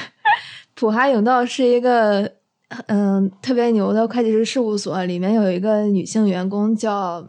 [0.78, 2.34] 普华永道是一个
[2.86, 7.26] 嗯特别牛的会计师事务所，里面有一个女性员工叫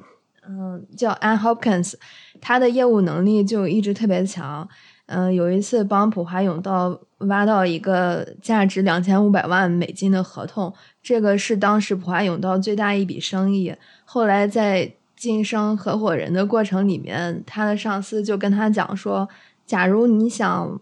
[0.47, 1.95] 嗯叫 Ann Hopkins，
[2.39, 4.69] 她的业务能力就一直特别强。
[5.07, 13.75] 嗯，有一次帮普华永道挖到一个价值两千五百万美金的合同，这个是当时普华永道最大一笔生意。
[14.05, 19.27] 后来在晋升合伙人的过程里面，他的上司就跟他讲说
[19.65, 20.79] ：“假如你想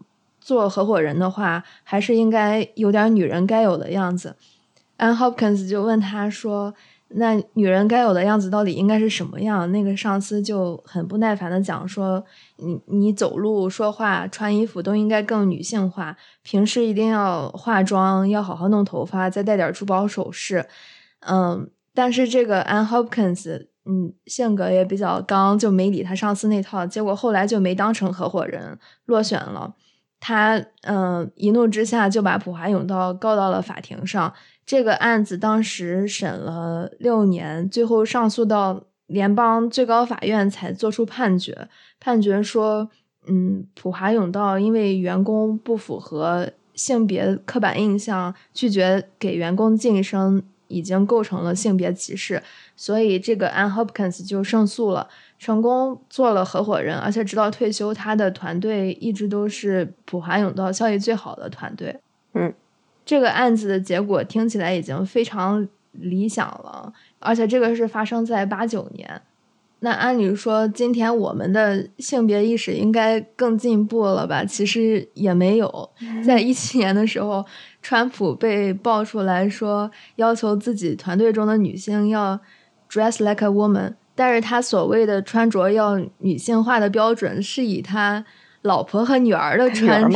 [0.47, 4.35] 做合伙人的话，还是应该有点女人该有的样子。”
[4.97, 6.73] Ann Hopkins 就问他说。
[7.11, 9.71] 那女人该有的样子到底应该是什么样？
[9.71, 12.21] 那个上司就很不耐烦的讲说
[12.59, 20.65] ：“你你走路、说话、穿衣服都应该更女性化，平时一定要化妆，要好好弄头发，再戴点珠宝首饰。”
[21.25, 29.73] 嗯，但是这个 an Hopkins，嗯，性格也比较刚，就没理他上司那套，结果后来就没当成合伙人，落选了。
[30.27, 34.33] 他嗯，一怒之下就把普华永道告到了法庭上。
[34.65, 41.69] 这个案子当时审了六年，最后上诉到联邦最高法院才作出判决。
[42.01, 42.89] 判决说，
[43.27, 52.43] 嗯，普华永道因为员工不符合性别刻板印象，拒绝给员工晋升，已经构成了性别歧视，
[52.75, 61.99] 所以这个 Ann Hopkins 就胜诉了，成功做了合伙人，而且直到退休，他的团队一直都是普华永道效益最好的团队。
[62.33, 62.53] 嗯。
[63.05, 69.21] 这个案子的结果听起来已经非常理想了，而且这个是发生在八九年。
[69.79, 74.43] 那按理说，今天我们的性别意识应该更进步了吧？
[74.43, 75.89] 其实也没有。
[76.25, 77.45] 在一七年的时候，
[77.81, 82.37] 川普被爆出来说要求自己团队中的女性要
[82.89, 88.25] dress like a woman，但是他所谓的穿着要女性化的标准是以他
[88.63, 90.11] 老婆和女儿的穿，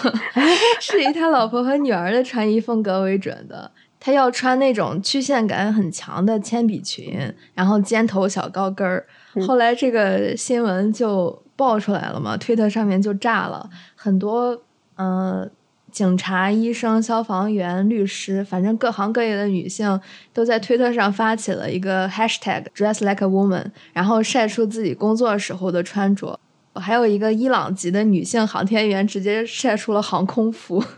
[0.80, 3.70] 是以他老婆和女儿的穿衣风格为准的。
[4.00, 9.06] 他要穿那种曲线感很强的铅笔裙，然后尖头小高跟儿。
[9.46, 14.60] 后来这个新闻就爆出来了嘛，推特上面就炸了，很多
[14.96, 15.48] 嗯，
[15.92, 20.00] 警察、医生、消防员、律师，反正各行各业的女性
[20.32, 26.40] 都在推特上发起了一个 hashtag dress like a woman，然后晒出自己工作时候的穿着。
[26.74, 30.82] 还有一个伊朗籍的女性航天员直接晒出了航空服。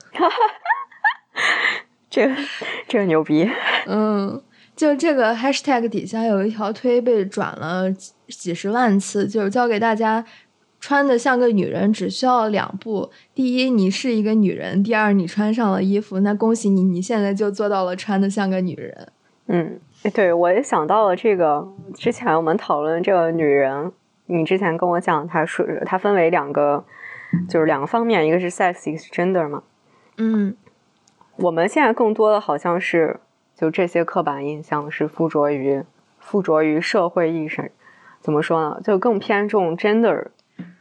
[2.08, 2.36] 这个
[2.86, 3.50] 这个牛逼，
[3.88, 4.40] 嗯，
[4.76, 7.90] 就这个 hashtag 底下有一条推被转了
[8.28, 10.24] 几十万次，就是教给大家
[10.84, 19.08] 穿的像个女人只需要两步：第一，你是一个女人；第二，你穿上了衣服，那恭喜你，你现在就做到了穿的像个女人。
[19.46, 19.80] 嗯，
[20.12, 21.66] 对，我也想到了这个。
[21.94, 23.92] 之前我们讨论这个女人，
[24.26, 26.84] 你之前跟我讲，她说她分为两个，
[27.48, 29.62] 就是两个方面，一个是 sex，一个是 gender 嘛。
[30.18, 30.54] 嗯。
[31.36, 33.20] 我们现在更多的好像是，
[33.56, 35.82] 就这些刻板印象是附着于
[36.18, 37.72] 附着于社会意识，
[38.20, 38.78] 怎么说呢？
[38.84, 39.74] 就更偏重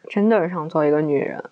[0.10, 1.44] gender，gender 上做一个女人。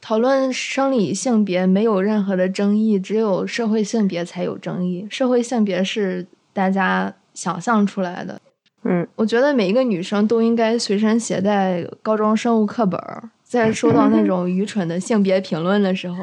[0.00, 5.06] 讨论生理性别没有任何的争议，只有社会性别才有争议。
[5.10, 8.40] 社会性别是大家想象出来的。
[8.84, 13.00] 嗯，我觉得每一个女生都应该随身携带高中生物课本，
[13.42, 16.16] 在收到那种愚蠢的性别评论的时候。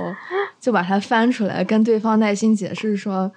[0.59, 3.29] 就把它翻出来，跟对方耐心解释说：“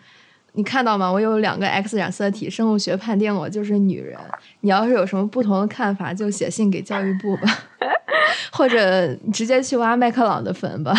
[0.57, 1.13] 你看到吗？
[1.13, 4.19] 我有两个 X 染色体，生物学判定我就是女人。
[4.61, 7.49] 你要是有什么不同的看法，就写信给教育部吧，
[8.53, 10.95] 或者直接去挖麦克朗的坟吧。”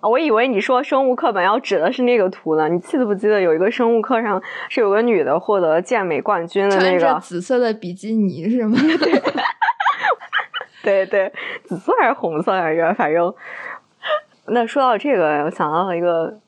[0.00, 2.68] 我以为你说生物课本要指的是那个图呢。
[2.68, 8.78] 你记得不记得有一个生物课上是有个女的获得健美冠军的那个紫色的比基尼是吗？
[10.82, 11.30] 对 对，
[11.64, 12.94] 紫色还是红色来着？
[12.94, 13.34] 反正。
[14.46, 16.40] 那说到这个，我想到了一个，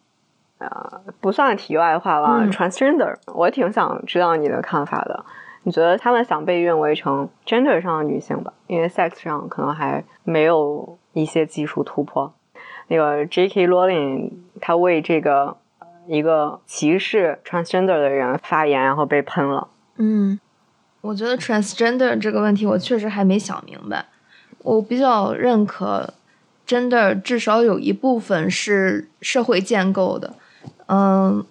[0.70, 2.46] 呃，不算题外话了。
[2.46, 5.24] Transgender，我挺想知道你的看法的。
[5.64, 8.52] 你觉得他们想被认为成 gender 上的女性吧？
[8.66, 12.32] 因为 sex 上可能还没有一些技术突破。
[12.88, 13.68] 那个 J.K.
[13.68, 15.56] Rowling 他为这个
[16.06, 19.68] 一个歧视 transgender 的人发言，然后被喷了。
[19.96, 20.38] 嗯，
[21.00, 24.06] 我觉得 transgender 这个问题我确实还没想明白。
[24.62, 26.14] 我比较认可。
[26.64, 30.34] gender，至少有一部分是社会建构的。
[30.86, 31.44] 嗯，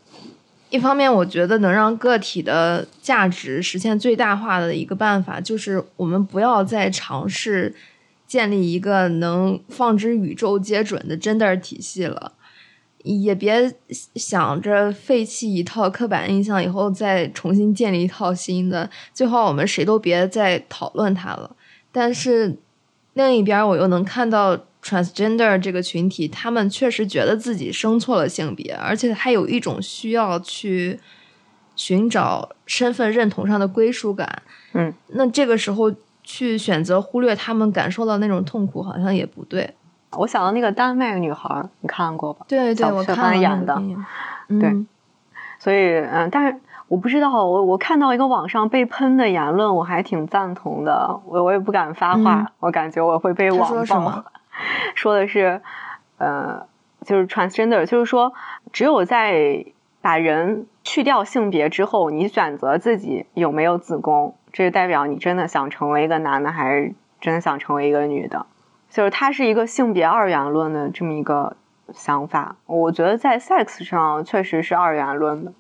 [0.70, 7.76] 一方面，我觉得能让个体的价值实现最大化的一个办法，就是我们不要再尝试
[8.28, 12.34] 建立一个能放之宇宙皆准的真的体系了，
[13.04, 13.74] 也别
[14.16, 18.90] 想着废弃一套刻板印象以后再重新建立一套新的。
[19.14, 21.56] 最好我们谁都别再讨论它了。
[21.92, 22.58] 但是
[23.14, 24.60] 另一边，我又能看到。
[24.84, 31.00] Transgender 这个群体，他们确实觉得自己生错了性别，而且还有一种需要去
[31.76, 34.42] 寻找身份认同上的归属感。
[34.74, 39.76] 嗯，那这个时候去选择忽略他们感受到那种痛苦，好像也不对。
[40.18, 42.46] 我想到那个丹麦女孩，你看过吧？
[42.48, 43.82] 对对，我看演的。
[44.48, 44.86] 对，
[45.58, 51.18] 所以嗯，但是我不知道，我我看到一个网上被喷的言论，我还挺赞同的。
[51.26, 54.26] 我我也不敢发话，我感觉我会被网暴。
[54.96, 55.62] 说的是，
[56.18, 56.68] 呃，
[57.06, 58.34] 就是 transgender，就是说，
[58.72, 59.66] 只有在
[60.02, 68.46] 把人去掉性别之后，你选择自己有没有子宫，这就代表你真的想成为一个男的，还是真的想成为一个女的。
[68.90, 71.56] 就是它是一个性别二元论的这么一个
[71.94, 72.58] 想法。
[72.66, 75.54] 我觉得在 sex 上确实是二元论的。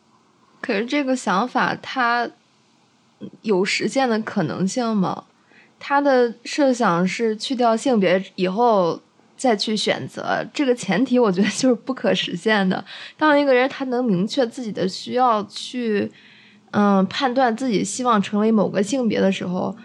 [0.59, 2.30] 可是这个想法它
[3.41, 5.24] 有实现的可能性吗？
[5.84, 9.01] 他的设想是去掉性别以后
[9.36, 12.86] 再去选择，这个前提我觉得就是 不可实现的。
[13.17, 16.11] 当一个人他能明确自己的需要，去
[16.69, 19.75] 嗯判断自己希望成为某个性别的时候，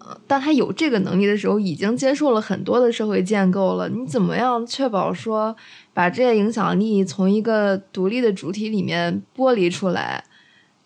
[0.00, 3.90] 呃，当他有这个能力的时候，已经接受了很多的社会建构了。
[3.90, 5.54] 你怎么样确保说
[5.92, 10.24] 把这些影响力从一个独立的主体里面剥离出来，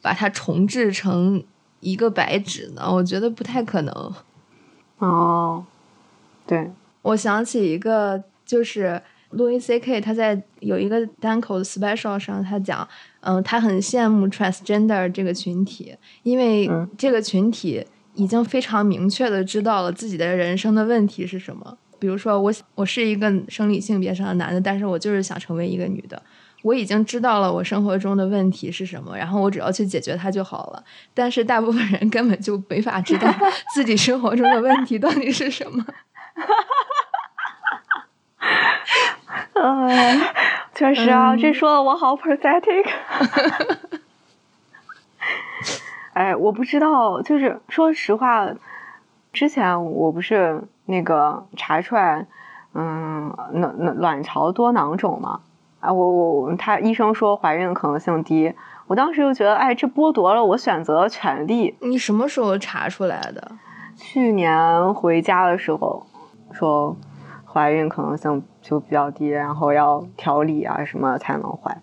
[0.02, 1.44] 把它重置成
[1.78, 2.92] 一个白纸呢？
[2.92, 4.12] 我觉得不太可能。
[5.00, 5.64] 哦，
[6.46, 6.70] 对，
[7.02, 12.86] 我想起一个，就是路易 C K 他在有一个单口的 special 上，他讲，
[13.20, 17.84] 嗯，他很羡慕 transgender 这个群体，因为这个群体
[18.14, 21.78] 已经非常明确的知道了自己的人生的问题是什么。
[21.98, 26.22] 比如说，我我是一个生理性别上的男的，但是我就是想成为一个女的。
[26.62, 30.82] 我已经知道了我生活中的问题是什么，然后我只要去解决它就好了。
[31.14, 33.28] 但是大部分人根本就没法知道
[33.74, 35.84] 自己生活中的问题到底是什么。
[39.54, 40.20] 嗯，
[40.74, 42.86] 确实啊，这说的我好 pathetic。
[46.14, 48.48] 哎，我不知道，就是说实话，
[49.32, 52.26] 之前我不是那个查出来，
[52.74, 55.40] 嗯，卵卵卵巢多囊肿嘛。
[55.80, 58.52] 啊，我我他医生说怀孕的可能性低，
[58.86, 61.74] 我当时就觉得，哎，这剥夺了我选择的权利。
[61.80, 63.52] 你什么时候查出来的？
[63.96, 66.06] 去年回家的时候
[66.52, 66.96] 说
[67.46, 71.74] 怀孕可能性就比较低，然后要调理啊什么才能怀。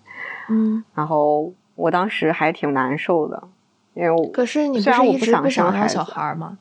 [0.50, 3.48] 嗯，然后我当时还挺难受的，
[3.96, 6.60] 因为我可是你虽然我不想生孩小孩吗？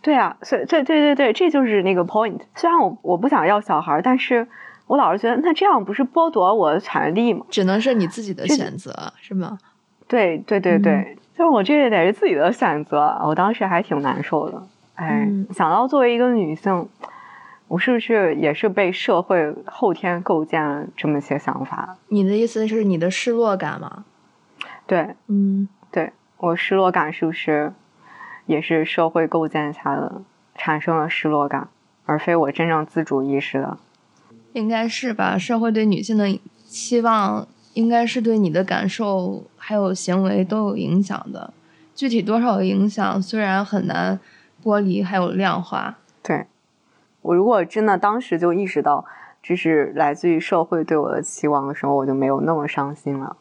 [0.00, 2.40] 对啊，所以对对对对，这就是那个 point。
[2.56, 4.48] 虽然我我不想要小孩，但是。
[4.92, 7.46] 我老是觉得，那这样不是剥夺我的权利吗？
[7.48, 9.58] 只能是你自己的选择，是吗？
[10.06, 13.18] 对对对对，就我这也得是自己的选择。
[13.24, 14.62] 我当时还挺难受的，
[14.96, 16.86] 哎，想到作为一个女性，
[17.68, 21.96] 我是不是也是被社会后天构建了这么些想法？
[22.08, 24.04] 你的意思是你的失落感吗？
[24.86, 27.72] 对，嗯，对我失落感是不是
[28.44, 30.20] 也是社会构建下的
[30.54, 31.68] 产生了失落感，
[32.04, 33.78] 而非我真正自主意识的？
[34.52, 41.52] 应该是吧，社会对女性的期望应该是对你的感受还有行为都有影响的，
[41.94, 44.20] 具体多少影响虽然很难
[44.62, 45.98] 剥离还有量化。
[46.22, 46.46] 对，
[47.22, 49.04] 我如果真的当时就意识到
[49.42, 53.36] 这是来自于社会对我的期望的时候，我就没有那么伤心了，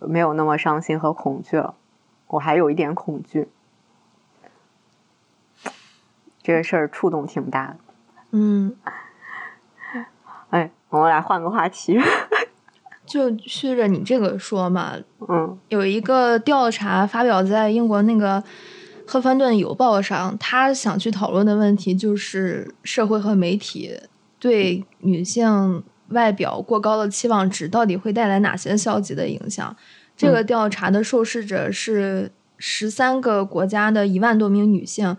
[0.00, 1.74] 没有那么伤心和恐惧了。
[2.26, 3.48] 我还有一点恐惧，
[6.42, 7.76] 这个事儿触动挺大的。
[8.32, 8.76] 嗯。
[10.50, 11.98] 哎，我们来换个话题，
[13.04, 14.94] 就续着你这个说嘛。
[15.28, 18.40] 嗯，有一个调查发表在英国那个
[19.06, 24.00] 《赫芬顿邮报》上，他想去讨论的问题就是社会和媒体
[24.38, 29.76] 对女性外表过高的期望值到底会带来哪些消极的影响。
[30.16, 35.14] 这个调查的受试者是十三个国家的一万多名女性，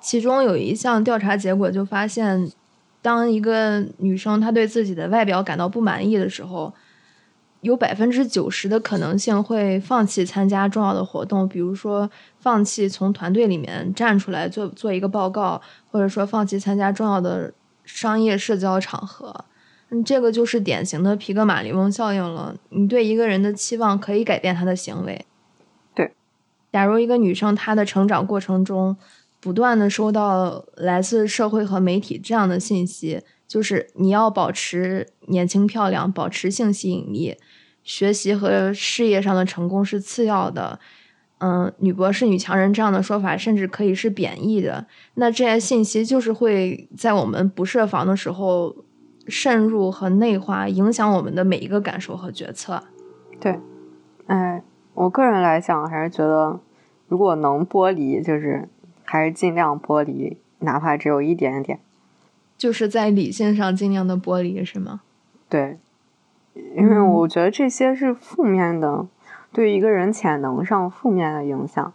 [0.00, 2.50] 其中有一项调查结果就发现。
[3.06, 6.74] 当一个女生她对自己的外表感到不满意的时候，
[7.60, 17.54] 有百分之九十的可能性会放弃参加重要的活动，比如说放弃从团队里面站出来做做一个报告，或者说放弃参加重要的
[17.84, 19.44] 商业社交场合。
[19.90, 22.56] 嗯，这个就是典型的皮格马利翁效应了。
[22.70, 25.24] 你对一个人的期望可以改变他的行为。
[25.94, 26.12] 对，
[26.72, 28.96] 假如一个女生她的成长过程中。
[29.40, 37.36] 不断的收到来自社会和媒体这样的信息，就是你要保持年轻漂亮，保持性吸引力，
[37.84, 40.80] 学习和事业上的成功是次要的。
[41.38, 44.86] 嗯，女博士、女强人这样的说法，甚至可以是贬义的。
[45.14, 48.74] 那这些信息就是会在我们不设防的时候
[49.28, 52.82] 渗入和内化，影响我们的每一个感受和决策。
[53.38, 53.60] 对，
[54.26, 54.62] 哎，
[54.94, 56.58] 我个人来讲，还是觉得
[57.06, 58.68] 如果能剥离，就是。
[59.08, 61.78] 还是尽量剥离，哪怕只有一点点，
[62.58, 65.00] 就是在理性上尽量的剥离，是吗？
[65.48, 65.78] 对，
[66.76, 69.06] 因为我觉得这些是负面的，
[69.52, 71.92] 对一个人潜能上负面的影响，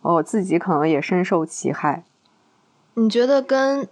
[0.00, 2.04] 我自己可能也深受其害。
[2.94, 3.88] 你觉得跟，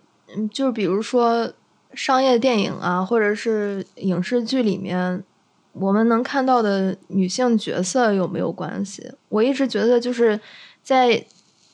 [0.50, 1.52] 就比如说
[1.92, 5.24] 商业电影啊，或者是影视剧里面，
[5.72, 9.12] 我们能看到的女性角色有没有关系？
[9.30, 10.38] 我一直觉得就是
[10.84, 11.26] 在。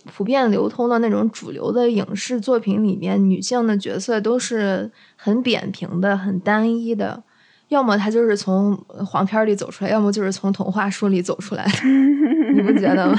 [0.04, 7.22] 普遍流通的那种主流的影视作品里面，女性的角色都是很扁平的、很单一的，
[7.68, 8.76] 要么她就是从
[9.06, 11.88] 黄片里走出来，要么就是从童话书里走出来的，
[12.54, 13.18] 你不觉得吗？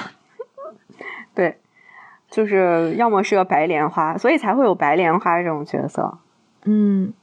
[1.34, 1.60] 对，
[2.30, 6.20] 就是要么是个白莲花，所以才会有白莲花这种角色。
[6.66, 7.14] 嗯，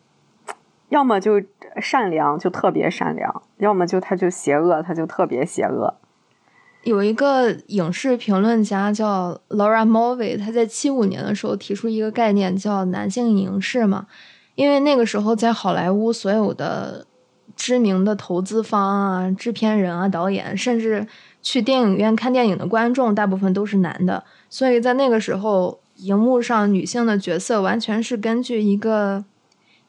[0.88, 1.40] 要么就
[1.80, 5.94] 善良，就特别善良；要么就他就邪恶，他就特别邪恶。
[6.82, 14.06] 有一个影视评论家叫 Laura Mulvey，他在七五年的时候提出一个概念叫男性凝视嘛，
[14.54, 17.06] 因为那个时候在好莱坞所有的
[17.54, 21.06] 知名的投资方啊、制片人啊、导演，甚至
[21.42, 29.22] 去电影院看电影的观众，大部分都是男的，所以在那个时候，荧幕上女性的角色完全是根据一个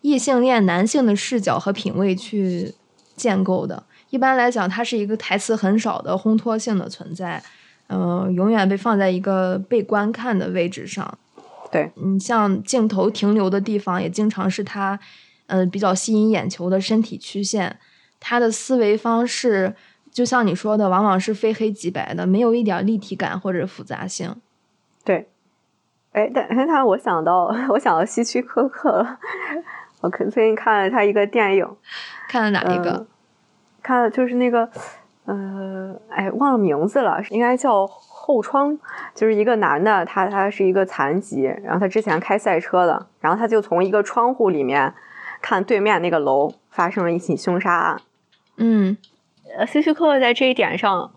[0.02, 2.76] 异性恋男性的视角和品味去
[3.16, 3.84] 建构的。
[4.12, 7.42] 一般来讲，它是一个台词很少的烘托性的存在，
[7.88, 11.18] 嗯、永远被放在一个被观看的位置上。
[11.72, 15.00] 对，你，像镜头停留的地方，也经常是他，
[15.48, 17.80] 呃，比较吸引眼球的身体曲线。
[18.20, 19.74] 他的思维方式，
[20.12, 24.36] 就像你说的，往往是非黑即白的，没有一点立体感或者复杂性。
[25.06, 25.30] 对，
[26.12, 29.20] 哎，但但我想到 我想到希区柯克了，
[30.02, 31.66] 我可最近看了他一个电影，
[32.28, 32.92] 看了哪一个？
[32.92, 33.08] 嗯
[33.82, 34.70] 看就是那个，
[35.26, 38.78] 呃，哎，忘了名字了，应该叫后窗，
[39.16, 44.94] 就是一个男的，他他是一个残疾，然后他之前开赛车的，然后他就从一个窗户里面
[45.42, 48.02] 看对面那个楼发生了一起凶杀案。
[48.58, 48.98] 嗯
[49.58, 51.12] 呃，希区柯克在这一点上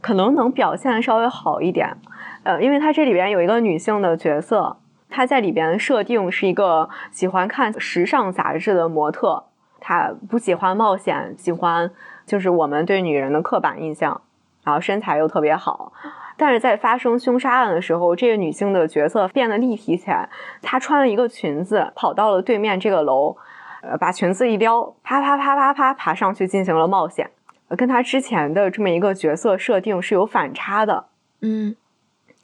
[0.00, 1.96] 可能能表现稍微好一点，
[2.42, 4.76] 呃，因为他这里边有一个女性的角色，
[5.08, 9.44] 她在里边设定是一个喜欢看时尚杂志的模特，
[9.84, 11.90] 她不喜欢冒险，喜欢
[12.24, 14.22] 就是我们对女人的刻板印象，
[14.62, 15.92] 然后身材又特别好。
[16.36, 20.28] 但是在发生凶杀案的时候，这个女性的角色变得立体起来。
[20.62, 23.36] 她穿了一个裙子，跑到了对面这个楼，
[23.82, 27.30] 呃，把裙子一撩，啪啪啪啪啪爬上去进行了冒险。
[27.68, 31.06] 呃跟她之前的这么一个角色设定是有反差的。
[31.40, 31.74] 嗯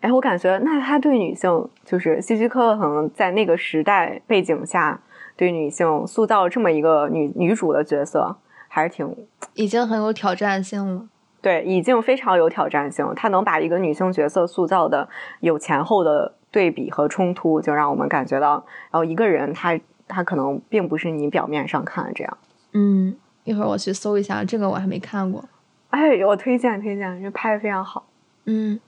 [0.00, 5.00] 哎，我感觉那他对女性，就是希区柯克可能在那个时代背景下，
[5.38, 8.36] 对女性塑造这么一个女女主的角色，
[8.66, 9.16] 还是挺
[9.54, 11.08] 已经很有挑战性了。
[11.40, 13.12] 对，已经非常有挑战性。
[13.14, 15.08] 她能把一个女性角色塑造的
[15.38, 19.78] 有前后的对比和冲突，就让我们感觉到，然后一个人他
[20.08, 22.38] 他可能并不是你表面上看的这样。
[22.72, 25.44] 嗯，一会儿我去搜一下，这个我还没看过。
[25.90, 28.06] 哎，我推荐推荐，这拍的非常好。
[28.46, 28.80] 嗯，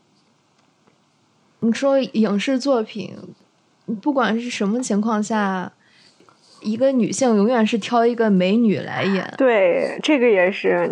[1.60, 3.16] 你说影视作品，
[4.02, 5.72] 不管是什么情况下，
[6.60, 9.34] 一个女性永远是挑一个美女来演。
[9.36, 10.90] 对，这个也是，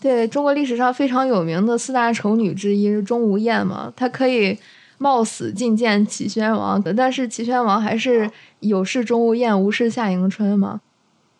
[0.00, 4.58] 对中国历史上非常有名的四大丑女之一是钟无艳嘛，她可以
[4.98, 10.80] 冒死觐见齐宣王，但是齐宣王还是有事钟无艳，无事夏迎春嘛。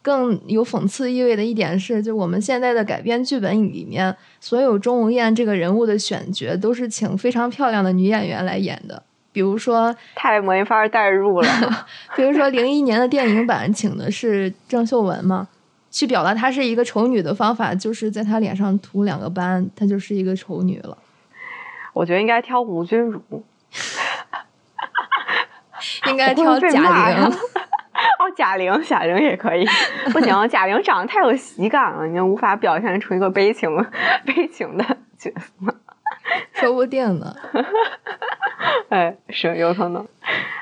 [0.01, 9.03] 更有讽刺意味的一点是，就我们现在的改编剧本里面，所有钟无艳这个人物的选角都是请非常漂亮的女演员来演的。
[9.39, 11.49] 比如说，太没法代入了。
[12.17, 15.47] 比如说零一年的电影版请的是郑秀文嘛，
[15.93, 20.99] 去表达她是一个丑女的方法，就是在她脸上涂两个斑，她就是一个丑女了。
[21.93, 23.23] 我觉得应该挑吴君如，
[26.11, 27.33] 应该挑贾玲。
[28.19, 29.65] 哦，贾玲，贾玲也可以。
[30.13, 33.71] 不行， 贾玲长得太有喜感了，你无法表现出一个悲情、
[34.27, 34.85] 悲情的
[35.17, 35.73] 角色。
[36.55, 37.33] 说不定呢。
[38.91, 40.07] 哎，是有可能。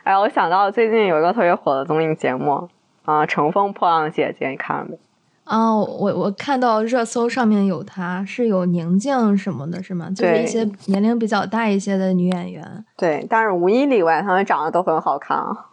[0.04, 2.68] 哎，我想到最近有一个特别火的综艺节目
[3.04, 4.98] 啊，《乘风破浪姐姐》，你看了没？
[5.44, 10.08] 啊、我我看到热搜上面有她，是有宁静什么的，是吗？
[10.10, 12.84] 就是对一些年龄比较大一些的女演员。
[12.96, 15.66] 对，但是无一例外，她们长得都很好看啊。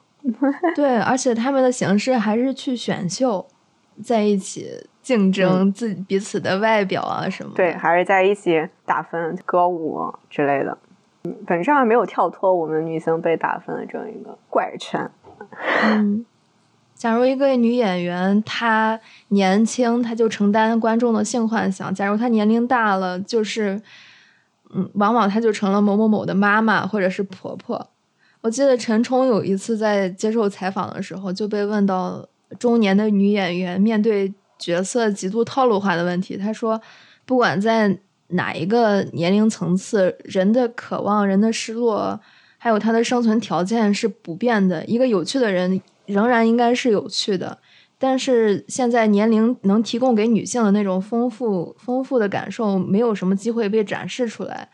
[0.76, 3.46] 对，而且他们的形式还是去选秀，
[4.04, 7.56] 在一起竞争自己彼此的外表啊什么的。
[7.56, 10.78] 对，还是在一起打分、歌舞之类的。
[11.46, 15.10] 本质上没有跳脱我们女性被打分的这样一个怪圈。
[15.84, 16.26] 嗯，
[16.96, 19.00] 假如一个女演员她
[19.30, 23.82] 年轻，她就承担观众的性幻想；假如她年龄大了，就是
[24.74, 27.90] 嗯，往往她就成了某某某的妈妈或者是婆婆。
[28.42, 32.28] 我记得陈冲有一次在接受采访的时候，就被问到
[32.60, 36.82] 中年的女演员面对角色极度套路化的问题，他说，
[37.26, 37.98] 不管在
[38.34, 42.20] 哪一个年龄层次，人的渴望、人的失落，
[42.58, 44.86] 还有他的生存条件是不变的。
[44.86, 47.60] 一个有趣的人仍然应该是有趣的，
[47.98, 54.70] 但是现在年龄能提供给女性的那种丰富、丰富的感受，没有什么机会被展示出来。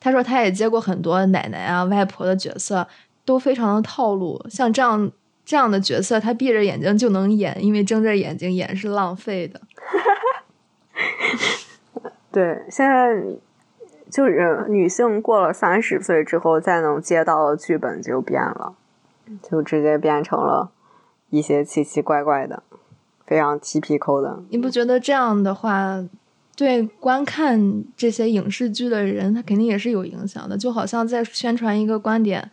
[0.00, 2.88] 他说他也接过很多奶奶啊、外婆的角色，
[3.24, 4.44] 都非常的套路。
[4.50, 5.12] 像这样
[5.44, 9.60] 这样的角色，他闭着眼睛就能演，因为睁着眼睛演是浪费的。
[12.32, 13.22] 对，现在
[14.10, 18.74] 就是女性过了三十岁之后，再能接到的剧本就变了，
[19.42, 20.70] 就直接变成了
[21.30, 22.62] 一些奇奇怪怪的、
[23.26, 24.42] 非常 typical 的。
[24.48, 26.02] 你不觉得这样的话，
[26.56, 30.56] 对观看这些影视剧的人，他肯定也是有影响的？
[30.56, 32.50] 就好像在宣传一个观点，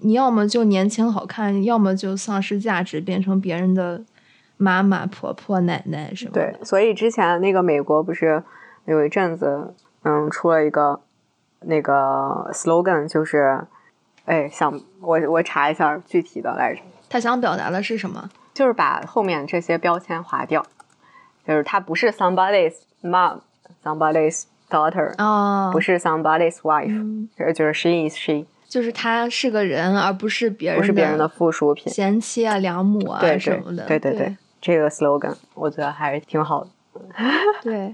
[0.00, 4.02] 你要么就年轻好看，要么就丧失价值，变成别人的
[4.56, 6.40] 妈妈、婆婆、奶奶什么的。
[6.40, 8.42] 对，所以之前那个美国不是
[8.84, 11.00] 有一阵子，嗯，出了一个
[11.60, 13.60] 那个 slogan，就是，
[14.26, 18.30] 哎，想我我查一下具体的来着，他想表达的是什么？
[18.52, 20.64] 就是把后面这些标签划掉，
[21.46, 31.92] 就是他不是 somebody's mom，somebody's daughter，哦，不是 somebody's wife，就是 she is she，就是他是个人，而不是别人不是别人的附属品。
[31.92, 33.84] 贤妻啊、良母啊什么的。
[33.86, 36.70] 对对对对，这个 slogan 我觉得还是挺好的。
[37.62, 37.92] 对，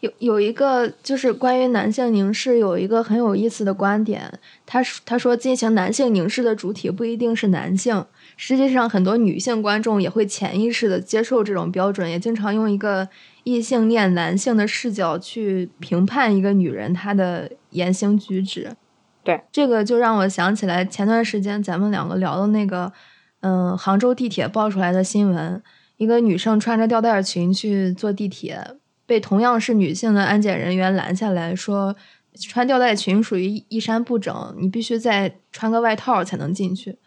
[0.00, 8.04] 有有一个就是关于男性凝视有一个很有意思的观点，他说他说进行男性凝视的主体不一定是男性，
[8.36, 13.08] 实际上很多女性观众也会潜意识的接受这种标准，也经常用一个
[13.42, 18.76] 异性恋男性的视角去评判一个女人她的言行举止。
[19.24, 22.92] 对，这个就让我想起来前段时间咱们两个聊的那个，
[23.40, 25.60] 嗯，杭州地铁爆出来的新闻。
[25.96, 28.64] 一个女生穿着吊带裙去坐地铁，
[29.08, 31.96] 被同样是女性的安检人员拦下来说，
[32.38, 36.98] 穿吊带裙属于衣衫不整，你必须再穿个外套才能进去。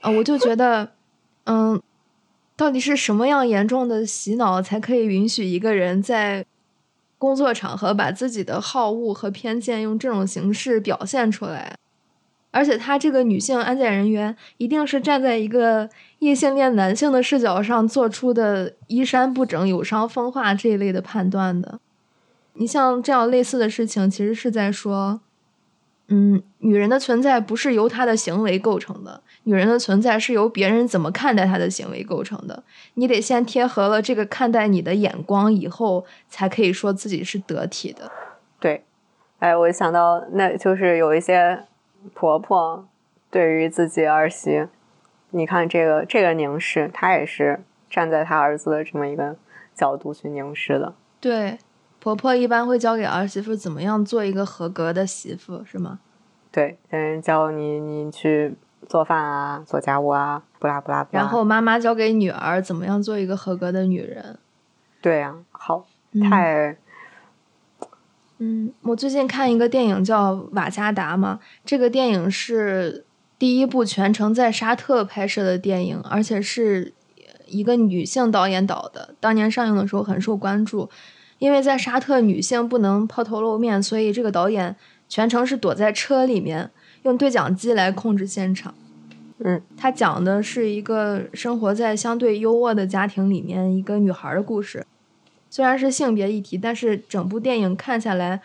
[0.00, 0.92] 啊、我就觉得，
[1.44, 1.82] 嗯，
[2.56, 6.46] 到底是什么样严重的洗脑才可以允许一个人在
[7.18, 11.76] 工作场合把自己的好恶和偏见用这种形式表现出来？
[12.54, 15.90] 而且，她这个女性安检人员一定是站在一个
[16.20, 21.80] 异性恋男性的视角上做出的衣衫不整、有伤风化这一类的判断的。
[22.52, 25.20] 你像这样类似的事情，其实是在说，
[26.06, 32.62] 嗯，女人的存在不是由她的行为构成的，女人的存在是由别人怎么看待她的行为构成的。
[32.94, 38.12] 你得先贴合了这个看待你的眼光以后，才可以说自己是得体的。
[38.60, 38.84] 对，
[39.40, 41.64] 哎，我想到那就是有一些
[42.12, 42.86] 婆婆
[43.30, 44.66] 对于自己儿媳，
[45.30, 49.36] 你看这个这个凝视，她也是站在她儿子的这么一个
[49.74, 50.94] 角度去凝视的。
[51.20, 51.58] 对，
[51.98, 56.00] 婆婆一般会教给儿媳妇怎么样做一个合格的媳妇，是吗？
[56.52, 58.54] 对，嗯教你你去
[58.86, 61.22] 做饭啊，做家务啊，不拉不拉不拉。
[61.22, 64.38] 然后妈妈教给女儿怎么样做一个合格的女人。
[65.00, 66.76] 对呀、好，嗯太嗯，
[68.82, 73.04] 我最近看一个电影叫《瓦加达》嘛，这个电影是
[73.38, 76.92] 第一部全程在沙特拍摄的电影，而且是
[77.46, 79.14] 一个女性导演导的。
[79.20, 80.90] 当年上映的时候很受关注，
[81.38, 84.76] 因为在沙特女性不能抛头露面，所以这个导演
[85.08, 86.70] 全程是躲在车里面，
[87.02, 88.74] 用对讲机来控制现场。
[89.38, 94.86] 嗯，他讲的是一个生活在相对优渥的家庭里面一个女孩的故事。
[95.54, 98.40] 虽然是性别议题，但是整部电影看下来，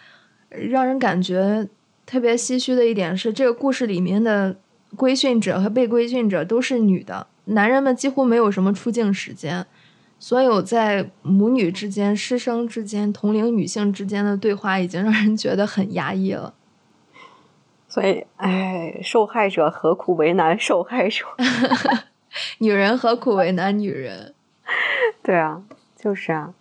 [0.50, 1.68] 呃让人感觉
[2.06, 4.56] 特别唏嘘的一点是，这个故事里面的
[4.96, 9.66] 规训者和被规训者都是女的，男人们几乎没有什么出镜时间。
[10.20, 16.54] 所有在母女之间、师生之间、同龄女性之间的对话，已经让人觉得很压抑了。
[17.88, 21.26] 所以，哎，受害者何苦为难受害者？
[22.60, 24.36] 女人何苦为难女人？
[25.24, 25.64] 对啊，
[26.00, 26.54] 就是啊。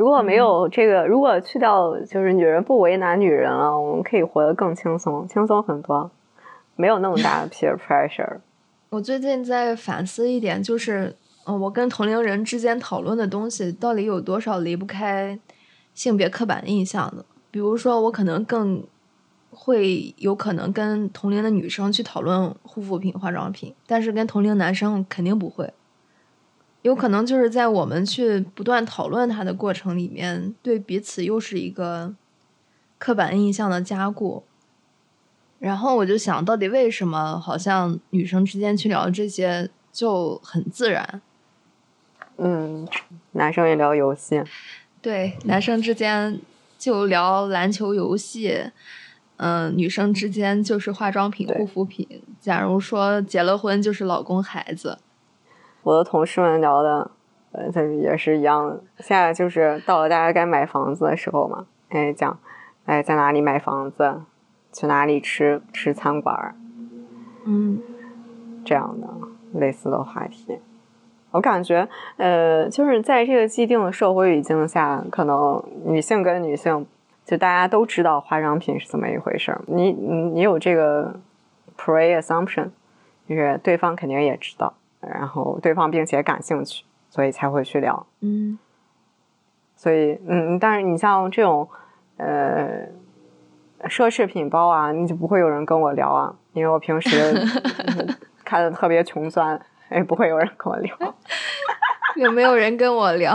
[0.00, 6.10] 如果没有这个，如果去掉就是女人不为难女人了，我们可以活得更轻松，轻松很多，
[6.74, 8.38] 没有那么大的 peer pressure。
[8.88, 15.38] 我最近在反思一点，就是，嗯，我跟同龄人之间讨论的东西，到底有多少离不开
[15.92, 17.22] 性别刻板印象的？
[17.50, 18.82] 比如说，我可能更
[19.50, 25.70] 会有可能跟同龄的女生去讨论护肤品、化妆品，但是跟同龄男生肯定不会。
[26.82, 32.14] 有可能就是在我们去不断讨论它的过程里面，对彼此又是一个
[32.98, 34.44] 刻板印象的加固。
[35.58, 41.20] 然后我就想到底为什么好像女生之间去聊这些就很自然？
[42.38, 42.88] 嗯，
[43.32, 44.42] 男生也聊游戏，
[45.02, 46.40] 对，男生之间
[46.78, 48.70] 就聊篮球、游戏，
[49.36, 52.22] 嗯、女生之间就是化妆品、护肤品。
[52.40, 54.96] 假如说结了婚就是老公、孩子，
[55.82, 57.10] 我的同事们聊的，
[57.52, 58.82] 呃，这也是一样的。
[58.98, 62.38] 现在就是到了大家该买房子的时候嘛，哎，讲，
[62.84, 64.22] 哎，在哪里买房子，
[64.72, 66.54] 去哪里吃吃餐馆儿
[67.46, 67.80] 嗯
[68.64, 69.08] 这样的
[69.58, 70.58] 类似的话题。
[71.30, 76.84] 我感觉，呃，就是在这个既定的社会语境下，可能女性跟女性，
[77.24, 79.62] 就大家都知道化妆品是怎么一回事儿。
[79.66, 81.14] 你你你有这个
[81.78, 82.70] pre assumption，
[83.28, 88.06] 就是对方肯定也知道，然后对方并且感兴趣，所以才会去聊。
[88.20, 88.58] 嗯
[89.76, 91.66] 所以，嗯，但是你像这种，
[92.18, 92.86] 呃，
[93.84, 97.08] 奢侈品包啊，你就不会有人跟我聊啊，因为我平时
[97.86, 99.58] 嗯 看的特别穷酸，
[99.90, 100.94] 也不会有人跟我聊。
[102.16, 103.34] 有没有人跟我聊？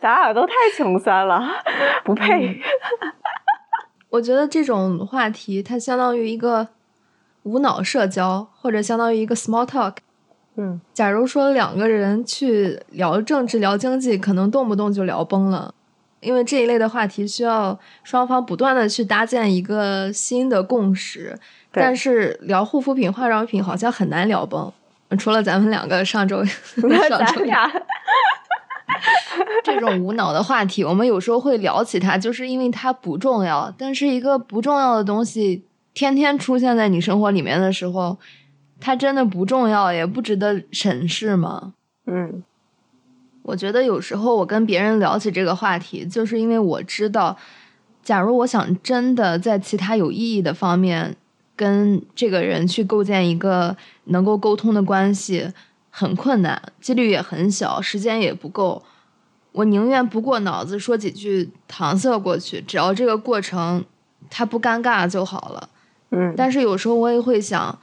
[0.00, 1.40] 咱俩都太穷酸了，
[2.04, 2.60] 不配。
[4.10, 6.68] 我觉得这种话题它相当于一个
[7.46, 9.94] 无脑社交，或者相当于一个 small talk。
[10.56, 15.72] 嗯，假如说两个人去聊政治、聊经济，可能动不动就聊崩了，
[16.20, 21.38] 因为这一类的话题需要双方不断的去搭建一个新的共识。
[21.70, 24.72] 但是聊护肤品、化妆品好像很难聊崩，
[25.16, 27.70] 除了咱们两个上周 上周俩
[29.62, 33.72] 这种无脑的话题，我们有时候会聊起它，就是因为它不重要。
[33.78, 35.64] 但是一个不重要的东西
[35.96, 38.18] 天天出现在你生活里面的时候。
[38.78, 41.72] 它真的不重要，也不值得审视吗？
[42.04, 42.44] 嗯，
[43.42, 47.38] 我觉得有时候我跟别人聊起这个话题，就是因为我知道，
[48.02, 51.16] 假如我想真的在其他有意义的方面
[51.56, 53.74] 跟这个人去构建一个
[54.04, 55.50] 能够沟通的关系，
[55.88, 58.82] 很困难，几率也很小，时间也不够。
[59.52, 63.86] 我宁愿不过脑子说几句搪塞过去，只要这个过程
[64.28, 65.70] 他不尴尬就好了。
[66.10, 67.78] 嗯，但是有时候我也会想。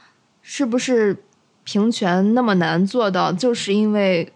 [0.45, 1.24] 是不是
[1.63, 3.32] 平权那么难做到？
[3.32, 4.34] 就是因为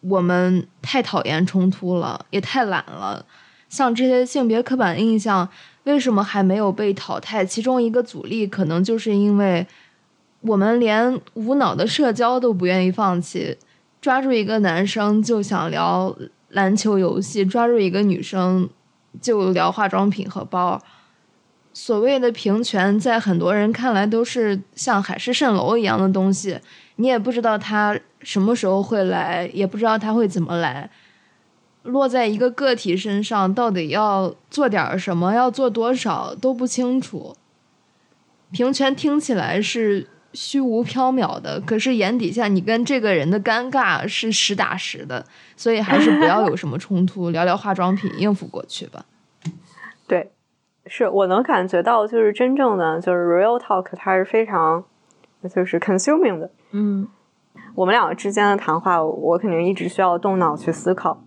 [0.00, 3.26] 我们太讨厌冲突了，也太懒了。
[3.68, 5.46] 像这些性别刻板印象，
[5.84, 7.44] 为什么还没有被淘汰？
[7.44, 9.66] 其中一个阻力，可能就是因为
[10.40, 13.58] 我们连无脑的社交都不愿意放弃。
[14.00, 16.16] 抓住一个男生就想聊
[16.48, 18.66] 篮球游戏，抓住一个女生
[19.20, 20.82] 就聊化妆品和包。
[21.72, 26.58] 所谓的平权，在很多人看来都是像海市蜃楼一样的东西，
[26.96, 30.90] 你也不知道他什么时候会来，也不知道他会怎么来。
[31.84, 37.34] 落在一个个体身上，到底要做点什么，要做多少都不清楚。
[38.52, 45.24] 平权听起来是虚无缥缈的，可是眼底下你跟这个人的尴尬是实打实的，
[45.56, 49.06] 所以还是不要有什么冲突，聊聊化妆品，应付过去吧。
[50.06, 50.32] 对。
[50.86, 54.82] 是我能感觉到，就是真正的就是 real talk，它是非常
[55.48, 56.50] 就是 consuming 的。
[56.72, 57.06] 嗯，
[57.74, 61.22] 我们两个之间的谈话，我肯定一直需要动脑去思考。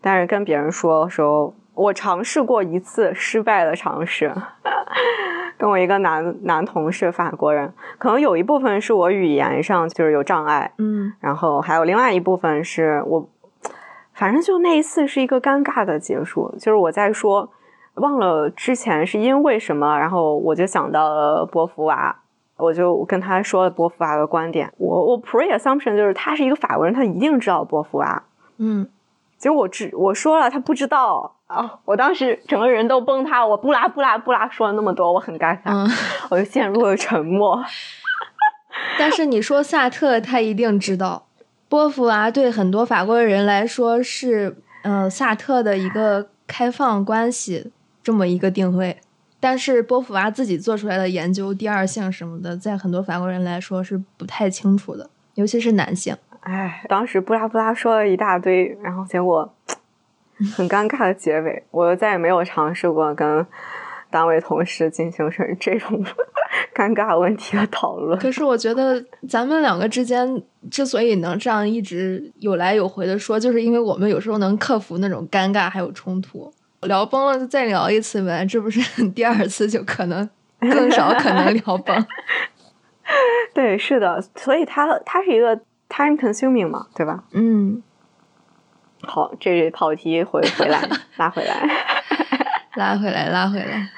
[0.00, 4.32] 但是跟别人说的时候，我尝试过一次失败的尝试，
[5.58, 13.28] 跟我一个男男同事，法国人，可能有一部分是我语言上就是有障碍，嗯，然后还有另外一部分是我，
[14.14, 17.50] 反正就那一次是一个尴尬的结束，就是我在说。
[17.96, 22.16] 忘了之前是因为什么，然后我就想到了波伏娃，
[22.56, 24.72] 我就跟他说了波伏娃的观点。
[24.78, 28.22] 我我 pre assumption 就是他是一个法国人，他一定知道波伏娃。
[28.58, 28.88] 嗯，
[29.38, 35.90] 结果我知我说了他不知道啊，我当时整个人都崩塌，我不拉不拉不拉说了那么多，我很尴尬，
[36.30, 37.62] 我就陷入了沉默。
[38.98, 41.26] 但是你说萨特，他一定知道
[41.68, 47.72] 波伏娃，对很多法国人来说是嗯萨特的一个开放关系。
[48.06, 48.96] 这么一个定位，
[49.40, 56.16] 但是波伏娃自己做出来的研究，第二性什么的，在很多法国人来说是不太清楚的，尤其是男性。
[56.38, 59.52] 哎，当时布拉布拉说了一大堆，然后结果
[60.54, 63.44] 很尴尬的结尾，我又再也没有尝试过跟
[64.08, 66.04] 单位同事进行是这种
[66.72, 68.16] 尴尬问题的讨论。
[68.20, 70.40] 可是我觉得咱们两个之间
[70.70, 76.52] 之所以能这样一直有来有回的说，就是因为我们有时候能克服那种尴尬还有冲突。
[76.86, 80.28] 聊崩了就再聊一次呗，这不是第二次就可能
[80.60, 82.06] 更少可能聊崩。
[83.54, 85.54] 对，是的，所以它它是一个
[85.88, 87.24] time consuming 嘛，对吧？
[87.32, 87.82] 嗯。
[89.02, 90.82] 好，这跑题回回来
[91.16, 91.68] 拉回来，
[92.74, 93.90] 拉回来 拉回来。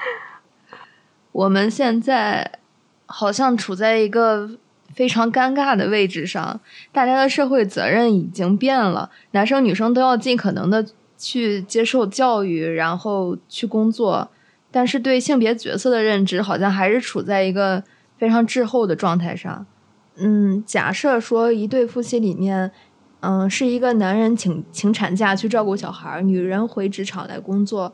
[1.33, 2.59] 我们现在
[3.07, 4.51] 好像处在一个
[4.93, 6.61] 非常尴尬的位置上，
[6.93, 10.85] 大家的社会责任已经变了，男生女生都要尽可能的。
[11.19, 14.31] 去接受教育，然后去工作，
[14.71, 17.83] 但是对性别角色的认知好像还是处在一个
[18.17, 19.67] 非常滞后的状态上。
[20.17, 22.71] 嗯，假设说一对夫妻里面，
[23.21, 27.93] 嗯，是一个男人请请产假去照顾小孩，女人回职场来工作。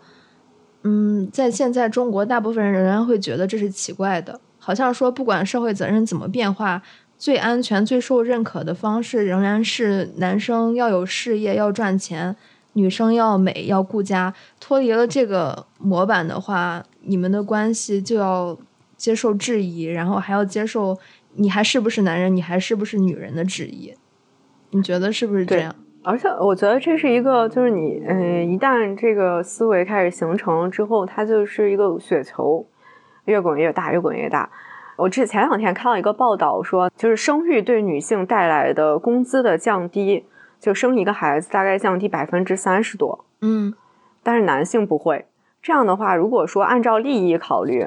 [0.83, 6.83] 嗯，在现在中国，大部分人仍然会觉得这是奇怪的，好像说不管社会责任怎么变化，
[7.17, 12.37] 最安全、最受认可的方式仍然是男生要有事业、要赚钱。
[12.75, 18.57] 女生要美要顾家，脱离了这个模板的话，你们的关系就要
[18.97, 20.97] 接受质疑，然后还要接受
[21.35, 23.95] 你还是不是男人，你还是不是女人的质疑。
[24.71, 25.75] 你觉得是不是这样？
[26.03, 32.67] 而且我觉得这是一个，就是你，嗯，一旦这个思维开始形成之后，它就是一个雪球，
[33.25, 34.51] 越滚越大，越滚越大。
[34.97, 40.27] 我之前两天看到一个报道说，就是生育对女性带来的工资的降低。
[40.65, 43.75] 就生一个孩子大概降低百分之三十多，嗯，
[44.23, 45.27] 但是男性不会。
[45.61, 47.87] 这样的话，如果说按照利益考虑，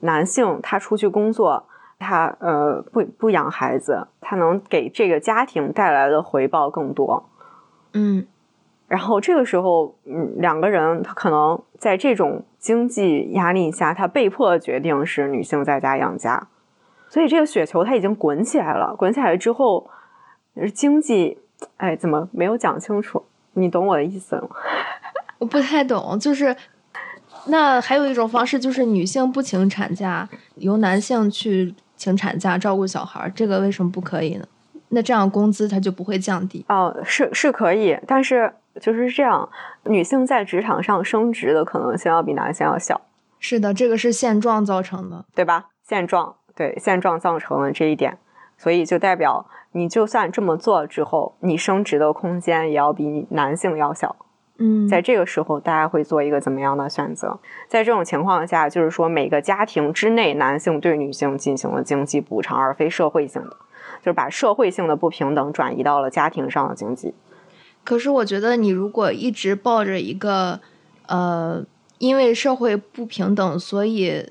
[0.00, 1.66] 男性他出去工作，
[1.98, 7.28] 他呃不不养孩子，他能给这个家庭带来的回报更多。
[7.92, 8.26] 嗯，
[8.88, 16.48] 然后这个时候，嗯，两个人他可能在这种经济压力下，他被迫决定是女性在家养家，
[17.10, 18.96] 所以这个雪球它已经滚起来了。
[18.96, 19.90] 滚起来之后，
[20.74, 21.38] 经济，
[21.76, 23.24] 哎，怎么没有讲清楚？
[23.54, 24.48] 你懂我的意思吗？
[25.38, 26.56] 我不太懂，就是
[27.46, 34.46] 那还有一种方式，就是女性不请产假，由男性去请产假照顾小孩，这个为什么不可以呢？
[34.90, 39.48] 那这样工资它就不会降低哦，是是可以，但是就是这样，
[39.84, 43.00] 女性在职场上升职的可能性要比男性要小。
[43.40, 45.66] 是的，这个是现状造成的，对吧？
[45.82, 48.16] 现状对现状造成了这一点，
[48.56, 54.16] 所以就代表你就算这么做之后，你升职的空间也要比男性要小。
[54.56, 57.40] 嗯，在这个时候，大家会做一个怎么样的选择？
[57.66, 63.56] 在这种情况下，就是说每个家庭之内，男性对女性进行了经济补偿，而非社会性的。
[64.00, 67.14] 就是把社会性的不平等转移到了家庭上的经济。
[67.82, 70.60] 可是我觉得，你如果一直抱着一个，
[71.06, 71.64] 呃，
[71.98, 74.30] 因为社会不平等，所以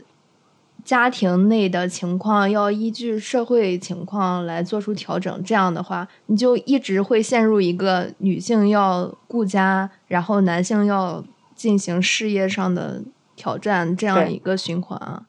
[0.83, 11.23] 家庭内的情况要依据社会情况来做出调整，这样的话，你就一直会陷入一个女性要顾家，然后男性要
[11.55, 13.01] 进行事业上的
[13.35, 15.23] 挑战这样一个循环啊。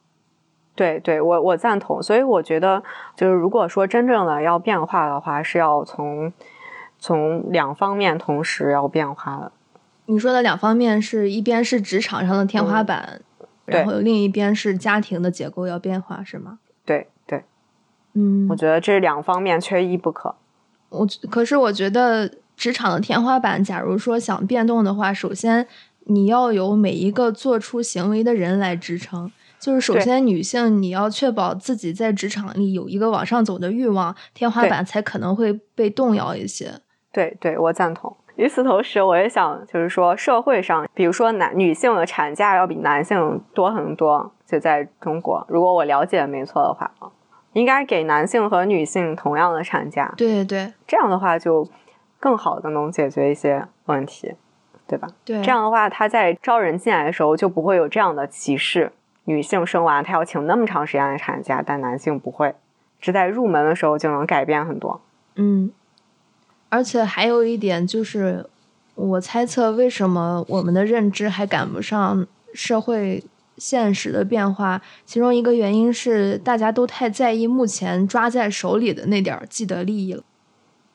[0.75, 2.83] 对对，我我赞同，所以我觉得
[3.15, 6.33] 就是如果说真正的要变化的话，是要从
[6.99, 9.53] 从两方面同时要变化的。
[10.07, 13.21] 你说的两方面是一边是职场上的天花板，
[13.67, 16.59] 然后另一边是家庭的结构要变化，是吗？
[16.85, 17.45] 对对，
[18.12, 20.35] 嗯，我觉得这两方面缺一不可。
[20.91, 25.67] 我可是我觉得职场的天花板，假如说想变动的话，首先
[26.05, 29.33] 你要有每一个做出行为的人来支撑。
[29.59, 36.81] 就是首先，女性你要确保自己在职场里有一个往上走的欲望，天花板才可能会被动摇一些。
[37.11, 38.15] 对，对我赞同。
[38.37, 44.32] 与此同时，我也想就是说，社会上，比如说男女性的产假要比男性多很多。
[44.47, 47.11] 就在中国，如果我了解没错的话啊，
[47.55, 50.12] 应该给男性和女性同样的产假。
[50.18, 51.66] 对对，这样的话就
[52.20, 54.35] 更好的能解决一些问题，
[54.87, 55.09] 对吧？
[55.24, 58.93] 对，这样的话，他在招人进来的时候就不会有这样的歧视。
[59.24, 62.55] 女性生完，她要请那么长时间的产假，但男性不会，
[63.01, 65.01] 只在入门的时候就能改变很多。
[65.37, 65.72] 嗯，
[66.75, 68.45] 而且还有一点就是，
[68.97, 73.22] 我猜测为什么我们的认知还赶不上社会
[73.57, 80.25] 现实的变化，其中一个原因是大家都太在意目前抓在手里的那点儿既得利益了。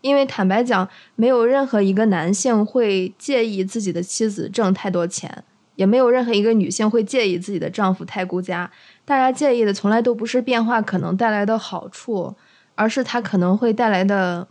[0.01, 5.45] 因为坦白讲，没有任何一个男性会介意自己的妻子挣太多钱。
[5.77, 8.69] 也没有任何一个女性会介意自己的丈夫太顾家，
[9.05, 12.35] 大家介意的从来都不是变化可能带来的好处，
[12.75, 14.45] 而是它可能会带来的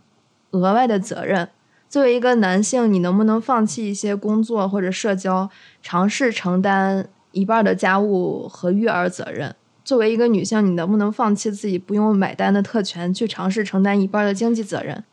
[0.51, 1.49] 额外的责任。
[1.87, 5.49] 作为一个男性，你能不能放弃一些工作或者社交，
[5.81, 9.55] 尝试承担一半的家务和育儿责任？
[9.83, 15.03] 作为一个女性，你能不能放弃自己不用买单的特权，去尝试承担一半的经济责任？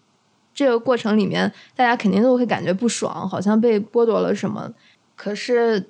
[0.55, 4.73] 这个过程里面，大家肯定都会感觉不爽，好像被剥夺了什么。
[5.15, 5.87] 可是。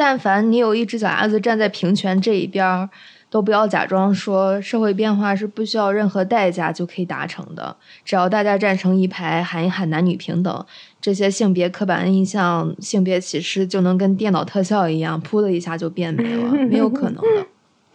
[0.00, 2.88] 但凡你有一只脚丫子站在平权这一边儿，
[3.30, 7.76] 都不要假装说社会变化是不需要任何代价就可以达成的。
[8.04, 10.66] 只要大家站成一排，喊一喊男女平等，
[11.00, 17.46] 这些性别刻板印象、性别歧视就能跟电脑特效一样，噗的一下就变没了，没有可能的。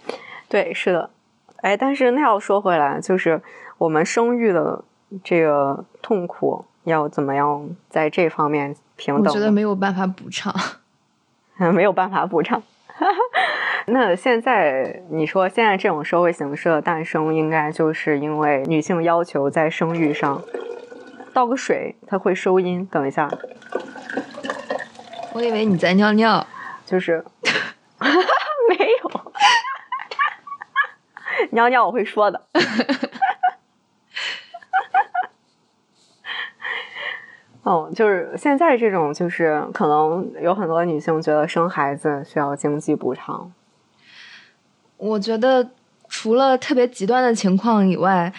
[0.48, 1.10] 对，是的。
[1.58, 3.42] 哎，但是那要说回来，就是
[3.78, 4.84] 我们生育的
[5.24, 9.26] 这个痛苦要怎么样在这方面平等？
[9.26, 10.54] 我觉得没有办法补偿。
[11.74, 12.62] 没有办法补偿。
[13.86, 20.42] 那现在你说，现在这种社会形式的诞生，应该就是因为女性要求在生育上
[21.34, 22.86] 倒个水，它会收音。
[22.86, 23.30] 等一下，
[25.34, 26.48] 我以为你在尿尿，
[26.86, 27.26] 就是
[28.70, 29.12] 没有
[31.52, 32.42] 尿尿，我会说的。
[37.64, 43.52] 哦，就是现在这种，就是可能有很多女性觉得生孩子需要经济补偿。
[45.04, 45.70] 我觉得
[46.08, 48.34] 除了特别极端的情况以外，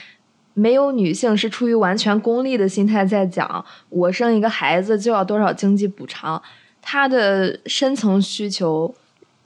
[0.55, 6.43] 没有女性是出于完全功利的心态在讲，我生一个孩子就要多少经济补偿。
[6.81, 8.95] 她的深层需求，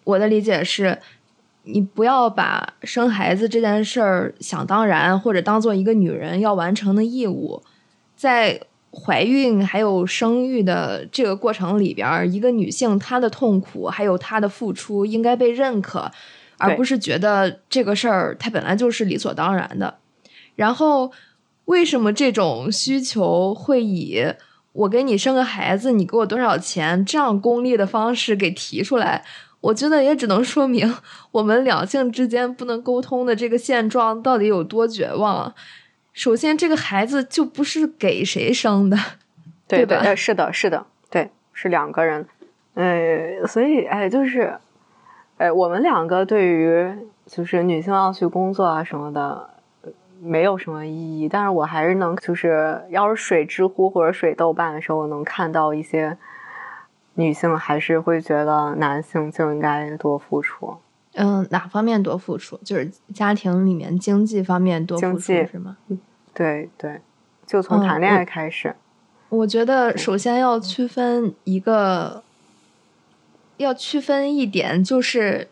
[0.05, 0.99] 我的理解是，
[1.65, 7.63] 你不要把生孩子这件事儿想当然，或者当做一个女人要完成的义务，
[8.15, 8.61] 在。
[8.91, 16.11] 怀孕还有生育的这个过程里边，一个女性她的痛苦还有她的付出应该被认可，
[16.59, 19.99] 而不是觉得这个事儿它本来就是理所当然的。
[20.57, 21.13] 然后，
[21.67, 24.35] 为什么这种需求会以
[24.73, 29.25] 我给你生个孩子，你给我多少钱这样功利的方式给提出来？
[29.61, 30.95] 我觉得也只能说明
[31.33, 35.53] 我们两性之间不能沟通的这个现状到底有多绝望。
[36.13, 38.97] 首先，这个孩子就不是给谁生的，
[39.67, 40.15] 对吧？
[40.15, 42.27] 是的，是的，对，是两个人。
[42.75, 44.57] 呃，所以，哎，就是，
[45.39, 46.93] 哎，我们两个对于
[47.27, 49.49] 就是女性要去工作啊什么的，
[50.21, 51.29] 没有什么意义。
[51.29, 56.17] 但是我还是能，就是要是水知乎或者水豆瓣的时候，我能看到一些。
[57.15, 60.77] 女性还是会觉得男性就应该多付出。
[61.15, 62.57] 嗯，哪方面多付出？
[62.63, 65.77] 就是家庭里面经济方面多付出是吗？
[66.33, 67.01] 对对，
[67.45, 68.73] 就从谈恋爱开始。
[69.31, 72.23] 我觉得首先要区分一个，
[73.59, 75.49] 要区分一点，就是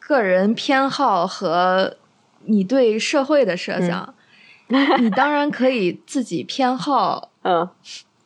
[0.00, 1.96] 个人偏好和
[2.44, 4.14] 你对社会的设想。
[4.98, 7.30] 你当然可以自己偏好。
[7.42, 7.68] 嗯。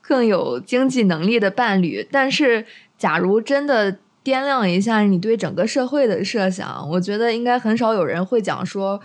[0.00, 2.66] 更有经济能力的伴侣，但是
[2.98, 3.92] 假如真的
[4.24, 9.00] 掂量一下你对整个社会的设想，我觉得应该很少有人会讲说，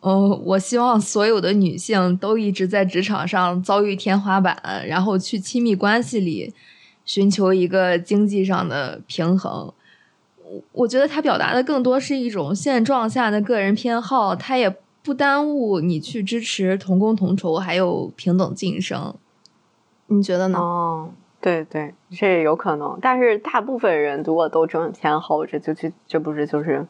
[0.00, 6.52] 哦，我希望所有的女性都一直在职场上遭遇天花板，然后去亲密关系里
[7.04, 9.72] 寻求一个经济上的平衡。
[10.44, 19.14] 我我觉得他表达的更多是一种现状下的个人偏好，他也不耽误你去支持同工同酬，还有平等晋升。
[20.06, 20.58] 你觉得呢？
[20.58, 22.98] 哦，对对，这也有可能。
[23.00, 26.86] 但是大部分人如果都这么偏好，这就去，这不是就是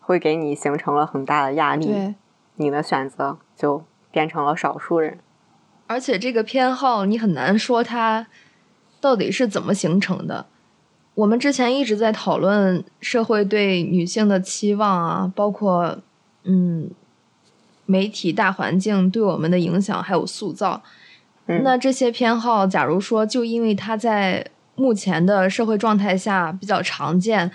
[0.00, 1.86] 会给你形成了很大的压力。
[1.86, 2.14] 对，
[2.56, 5.18] 你的选择就变成了少数人。
[5.86, 8.26] 而且这个偏好，你很难说它
[9.00, 10.46] 到底是怎么形成的。
[11.14, 15.98] 我们之前一直在讨论社会对女性的期望啊，包括
[16.44, 16.90] 嗯，
[17.86, 20.82] 媒体大环境对我们的影响，还有塑造。
[21.64, 24.46] 那这些偏好，假如说就因为它在
[24.76, 27.50] 目前的社会状态下比较常见，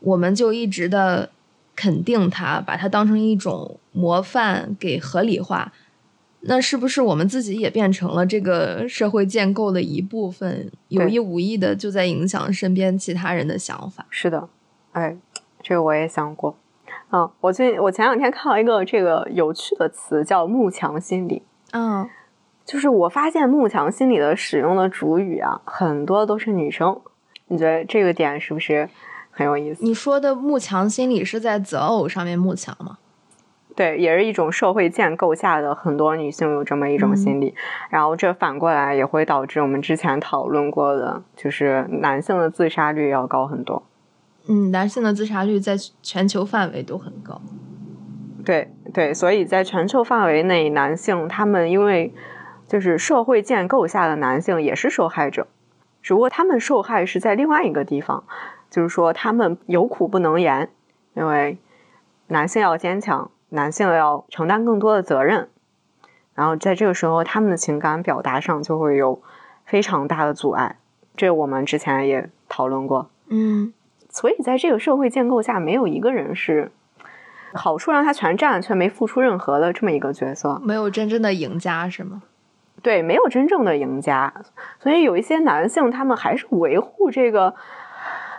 [0.00, 1.28] 我们就一直的
[1.76, 5.70] 肯定它，把它当成一种模范给合理化，
[6.40, 14.06] 那是不是我们自己也变成了这个社会建构的一部分，有意无意的就在影响身边其他人的想法？
[14.10, 14.48] 是的，
[14.92, 15.16] 哎，
[15.62, 16.56] 这个我也想过。
[17.10, 21.42] 嗯，我最我前两天看到一个这个有趣的词，叫“慕强心理”。
[21.72, 22.08] 嗯。
[22.64, 27.00] 就是我发现慕强心理的使用的主语啊，很多都是女生。
[27.46, 28.90] 你觉得这个点是不是
[29.30, 29.84] 很有意思？
[29.84, 32.98] 你说的慕强心理是在择偶上面慕强吗？
[33.76, 37.54] 对，也是一种社会建构下的很多女性有这么一种心理，
[37.90, 43.84] 然后这反过来也会导致我们之前讨论过的，就是男性的自杀率要高很多。
[44.48, 47.40] 嗯，男性的自杀率在全球范围都很高。
[48.44, 52.12] 对对，所以在全球范围内，男性他们因为。
[52.68, 55.46] 就是社会建构下的男性也是受害者，
[56.02, 58.24] 只不过他们受害是在另外一个地方，
[58.68, 60.68] 就是说他们有苦不能言，
[61.14, 61.58] 因为
[62.26, 65.48] 男性要坚强，男性要承担更多的责任，
[66.34, 69.22] 然后在这个时候他们的情感表达上就会有
[69.64, 70.76] 非常大的阻碍，
[71.16, 73.72] 这我们之前也讨论过，嗯，
[74.10, 76.70] 所以在这个社会建构下，没有一个人是
[77.54, 82.22] 好处让他全占却没付出任何的这么一个角色，没有真正的赢家是吗？
[82.82, 84.32] 对，没有真正的赢家，
[84.78, 87.54] 所以有一些男性，他们还是维护这个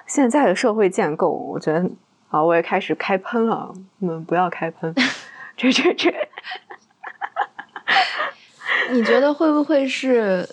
[0.05, 1.31] 现在的社会建构。
[1.31, 1.89] 我觉得，
[2.29, 4.93] 啊，我也开始开喷了，你们不要开喷，
[5.55, 6.11] 这这这。
[8.91, 10.47] 你觉得会不会是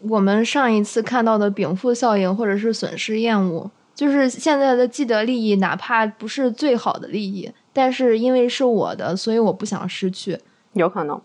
[0.00, 3.70] 我们上一次看到的禀赋效应，或者是损失厌恶？
[3.94, 10.38] 就是现在的既得利益，哪怕不是最好的利益，但是因为是我的，所以我不想失去。
[10.74, 11.20] 有可能。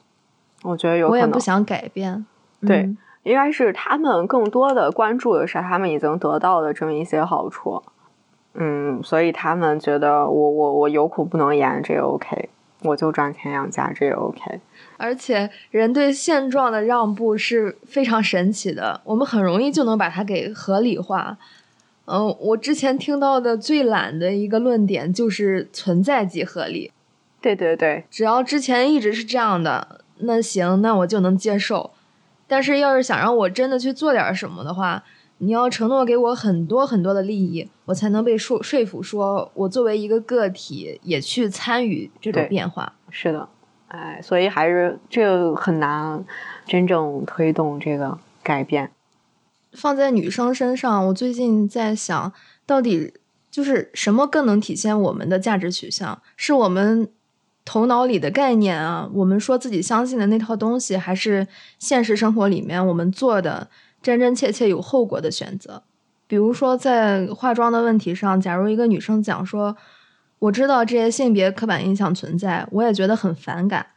[0.64, 2.26] 我觉得有，我也不想改变。
[2.66, 7.84] 对，应该是他们更多的关注的是他们已经得到的这么一些好处。
[8.54, 12.50] 嗯，所以他们觉得我我我有苦不能言，这也 OK，
[12.84, 14.60] 我就赚钱养家，这也 OK。
[14.98, 21.38] 而且人对现状的让步是非常神奇的，我们很容易就能把它给合理化。
[22.06, 26.92] 嗯，我之前听到的最懒的一个论点就是存在即合理。
[27.40, 30.02] 对对对，只要之前一直是这样的。
[30.24, 31.90] 那行，那我就能接受。
[32.48, 35.04] 但是，要是想让我真的去做点什么的话，
[35.44, 42.94] 你要承诺给我很多很多的利益，我才能被说说服，说我作为一个个体也去参与这种变化。
[43.10, 43.50] 是的，
[43.88, 46.24] 哎，所以还是这个很难
[46.68, 48.92] 真正推动这个改变。
[49.74, 52.32] 放在女生身上，我最近在想
[52.68, 53.16] 到底
[53.50, 56.22] 就是什么更能体现我们的价值取向？
[56.38, 57.10] 是我们
[57.66, 61.48] 头脑里的概念啊，我们说自己相信的那套东西，还是
[61.80, 63.70] 现实生活里面我们做的
[64.02, 65.84] 真真切切有后果的选择？
[66.28, 69.76] 比如说在化妆的问题上，假如一个女生讲说，
[70.40, 73.88] 我知道这些性别刻板印象存在，我也觉得很反感，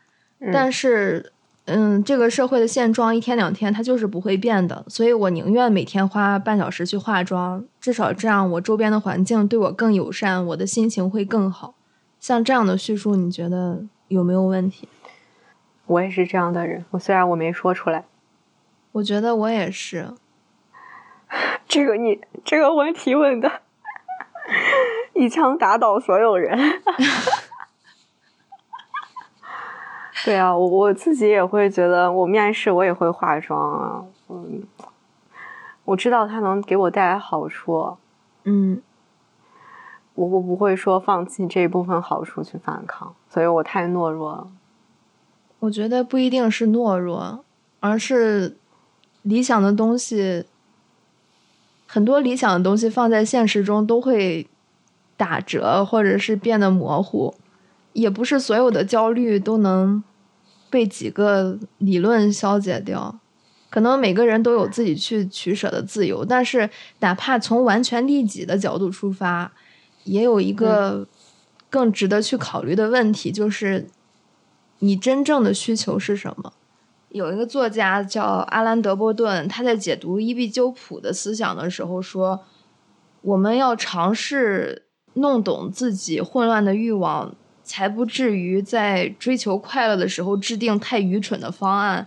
[0.52, 1.30] 但是。
[1.66, 11.74] 嗯，这个社会的现状一天两天它就是不会变的，所以我宁愿每天花半小时去化妆，至少这样我周边的环境对我更友善，我的心情会更好。
[12.20, 14.86] 像这样的叙述，你觉得有没有问题？
[15.86, 18.04] 我也是这样的人，我虽然我没说出来，
[18.94, 20.14] 我觉得我也是。
[21.66, 23.50] 这个你这个问题问的，
[25.14, 26.56] 一枪打倒所有人。
[30.24, 34.62] 对啊，我我自己也会觉得，我面试我也会化妆啊，嗯，
[35.84, 37.98] 我知道它能给我带来好处，
[38.44, 38.80] 嗯，
[40.14, 44.48] 我我不会说放弃这一部分好处去反抗，所以我太懦弱了。
[45.58, 47.44] 我觉得不一定是懦弱，
[47.80, 48.56] 而是
[49.24, 50.44] 理想的东西，
[51.86, 54.46] 很多理想的东西放在现实中都会
[55.18, 57.34] 打折，或者是变得模糊，
[57.92, 60.02] 也不是所有的焦虑都能。
[60.70, 63.20] 被几个理论消解掉，
[63.70, 66.68] 可能每个人都有自己去取舍的自由，但是
[66.98, 69.52] 哪怕从完全利己的角度出发，
[70.02, 71.06] 也有一个
[71.70, 73.86] 更值得去考虑的问题，就是
[74.80, 76.52] 你真正的需求是什么？
[77.14, 82.44] 有一个作家叫阿兰·德波顿，他在解读伊壁鸠普的思想的时候说
[83.22, 92.06] ：“我们要尝试弄懂自己混乱的欲望。”才不至于在追求快乐的时候制定太愚蠢的方案，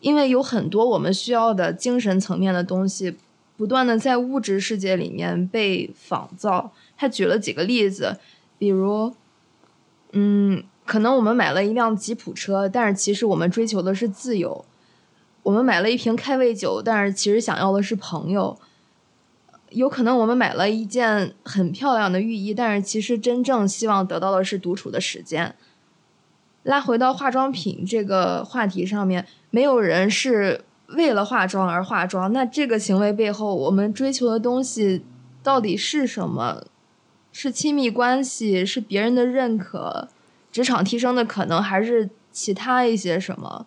[0.00, 3.14] 因为有很多我们需要的精神层面的东西，
[3.58, 6.72] 不断的在物质世界里面被仿造。
[6.96, 8.16] 他举了几个例子，
[8.56, 9.12] 比如，
[10.12, 14.64] 嗯，可能我们买了一辆吉普车，但是其实我们追求的是自由；
[15.44, 18.58] 我们买了一瓶开胃酒，但是其实想要的是朋友。
[19.68, 25.54] 有可能我们买了一件很漂亮的浴衣，但是其实真正希望得到的是独处的时间。
[26.64, 32.32] 拉回到化妆品这个话题上面，没有人是为了化妆而化妆。
[32.32, 35.04] 那这个行为背后，我们追求的东西
[35.40, 36.64] 到底是什么？
[37.30, 38.66] 是亲密关系？
[38.66, 40.08] 是别人的认可？
[40.50, 41.62] 职场提升的可能？
[41.62, 43.66] 还是其他一些什么？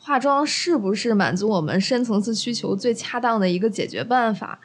[0.00, 4.58] 化妆是不是满足我们深层次需求最恰当的一个解决办法？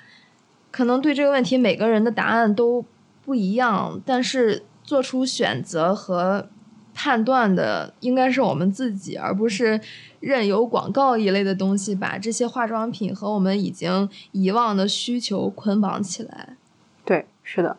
[0.71, 2.85] 可能对这个问题，每个人的答案都
[3.25, 6.47] 不一样，但是做出选择和
[6.93, 9.81] 判断的应该是我们自己，而不是
[10.19, 16.55] 任由广告一类的东西把这些化妆品和我们已经遗忘的需求捆绑起来。
[17.03, 17.77] 对，是的。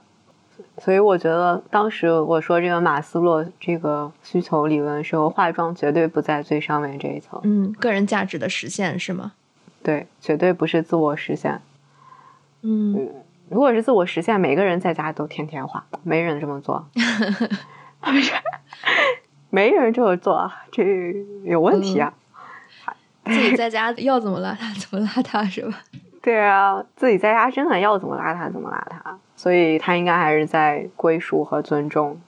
[0.78, 7.40] 所以我觉得当时我说这个马斯洛这个需求理论时候，化妆绝对不在最上面这一层。
[7.44, 9.32] 嗯，个人价值的实现是吗？
[9.82, 11.60] 对，绝对不是自我实现。
[12.62, 13.08] 嗯，
[13.50, 16.86] 如果是自我实现，每个人在家都天天画，没人这么做，
[18.00, 18.32] 不是，
[19.50, 21.14] 没人这么做，这
[21.44, 22.12] 有问题啊！
[23.26, 25.78] 自己在家要怎么邋遢怎么邋遢是吧？
[26.20, 29.14] 对啊，自己在家真的要怎么邋遢怎么邋遢，
[29.44, 32.18] 所以他应该还是在归属和尊重，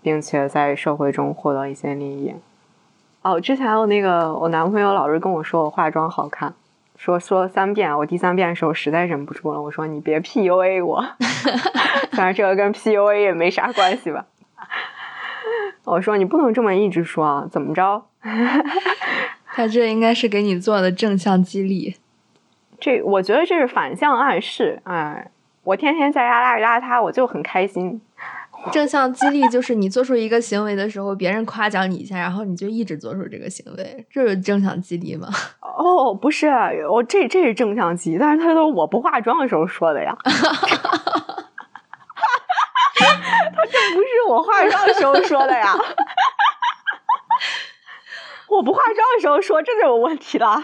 [0.00, 2.34] 并且在社会中获得一些利益。
[3.20, 6.54] 哦，之前我那个我男朋友老是跟我说我化妆好看。
[6.96, 11.04] 说说三遍，我第三遍的时候实在忍不住了，我说你别 PUA 我，
[12.16, 14.24] 当然这个跟 PUA 也没啥关系吧。
[15.84, 18.06] 我说你不能这么一直说啊，怎么着？
[19.52, 21.96] 他这应该是给你做的正向激励。
[22.80, 24.80] 这我觉得这是反向暗示。
[24.84, 25.30] 哎，
[25.64, 28.00] 我天天在家邋里邋遢，我就很开心。
[28.72, 35.28] 正向激励就是你做出一个行为的时候，别人夸奖你一下，然后你就一直做出这个行为，这是正向激励吗？
[35.62, 36.48] 哦，不是，
[36.90, 40.16] 我这这是正向激励，但是他都我不化妆的时候说的呀。
[40.24, 40.30] 他
[43.64, 45.72] 这不是我化妆的时候说的呀。
[48.48, 50.60] 我不化妆的时候说，这就有问题了。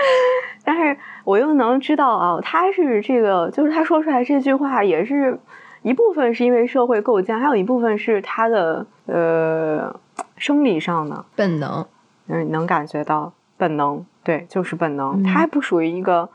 [0.64, 5.38] 但是我又能知道啊，他是这个，就是他说出来这句话也是。
[5.82, 9.94] 一部分是因为社会构建，还有一部分是他的呃
[10.36, 11.86] 生理上的本能，
[12.26, 15.22] 嗯，能感觉到本能，对，就是本能。
[15.22, 16.28] 他还不属于一个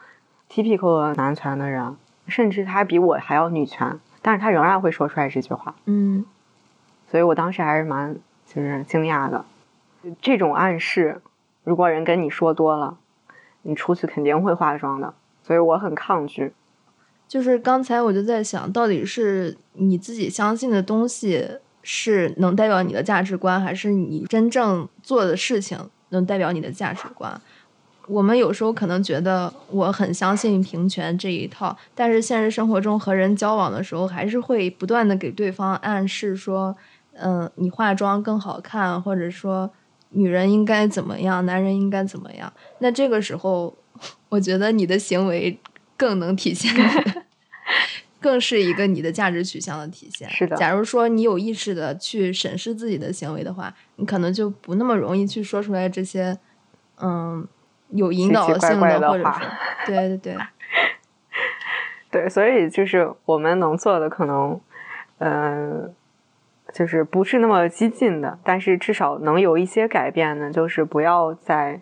[0.49, 6.25] typical 的男权的人，甚至他比我还要女权，但是他仍然会说出来这句话，嗯，
[7.11, 8.15] 所以我当时还是蛮
[8.47, 9.43] 就是惊讶的。
[10.21, 11.21] 这种暗示，
[11.65, 12.97] 如果人跟你说多了，
[13.63, 16.53] 你出去肯定会化妆的，所以我很抗拒。
[17.27, 21.49] 就是刚才我就在想，到底是你自己相信的东西
[21.81, 25.79] 是能代表你的价值观，还是你真正做的事情
[26.09, 27.41] 能代表你的价值观？
[28.07, 36.75] 我们有时候可能觉得我很相信平权这一套，但是现实生活中和人交往的时候，还是会不断的给对方暗示说，
[37.13, 39.71] 嗯，你化妆更好看，或者说
[40.13, 42.51] 女人应该怎么样，男人应该怎么样。
[42.79, 43.75] 那这个时候，
[44.29, 45.59] 我觉得你的行为
[45.97, 46.73] 更能体现，
[48.19, 50.29] 更是一个你的价值取向的体现。
[50.29, 50.55] 是的。
[50.55, 56.37] 假如说你有意识的去审视自己的行为的话，你可能就不那么容易去说出来这些，
[57.01, 57.47] 嗯。
[57.89, 59.39] 有引导性的，或者是
[59.85, 60.37] 对对对，
[62.09, 64.59] 对，所以就是我们能做的可能，
[65.19, 65.93] 嗯，
[66.73, 70.51] 就是不是那么激进的，但是至少能有一些改变呢。
[70.51, 71.79] 就是不要在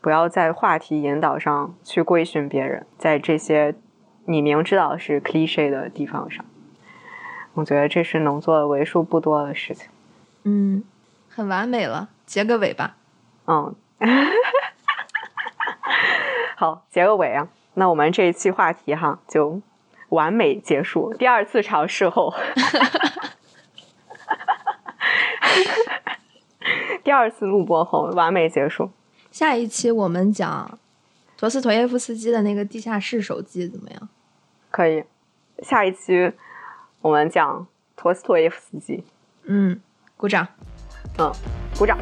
[0.00, 3.74] 不要在话题引导上去规训别人，在这些
[4.24, 6.44] 你明知道是 cliche 的地方上，
[7.54, 9.90] 我觉得这是能做的为数不多的事情。
[10.44, 10.82] 嗯，
[11.28, 12.96] 很完美了，结个尾吧。
[13.46, 13.74] 嗯。
[16.56, 17.48] 好，结个尾啊！
[17.74, 19.60] 那我们这一期话题哈就
[20.10, 21.12] 完美结束。
[21.14, 22.32] 第二次尝试后，
[27.04, 28.90] 第二次录播后完美结束。
[29.30, 30.78] 下一期我们讲
[31.36, 34.08] 陀思妥耶夫斯基的那个地下室手机怎么样？
[34.70, 35.04] 可以。
[35.62, 36.32] 下一期
[37.00, 37.66] 我们讲
[37.96, 39.04] 陀思妥耶夫斯基。
[39.44, 39.80] 嗯，
[40.16, 40.46] 鼓掌。
[41.18, 41.32] 嗯，
[41.78, 41.98] 鼓掌。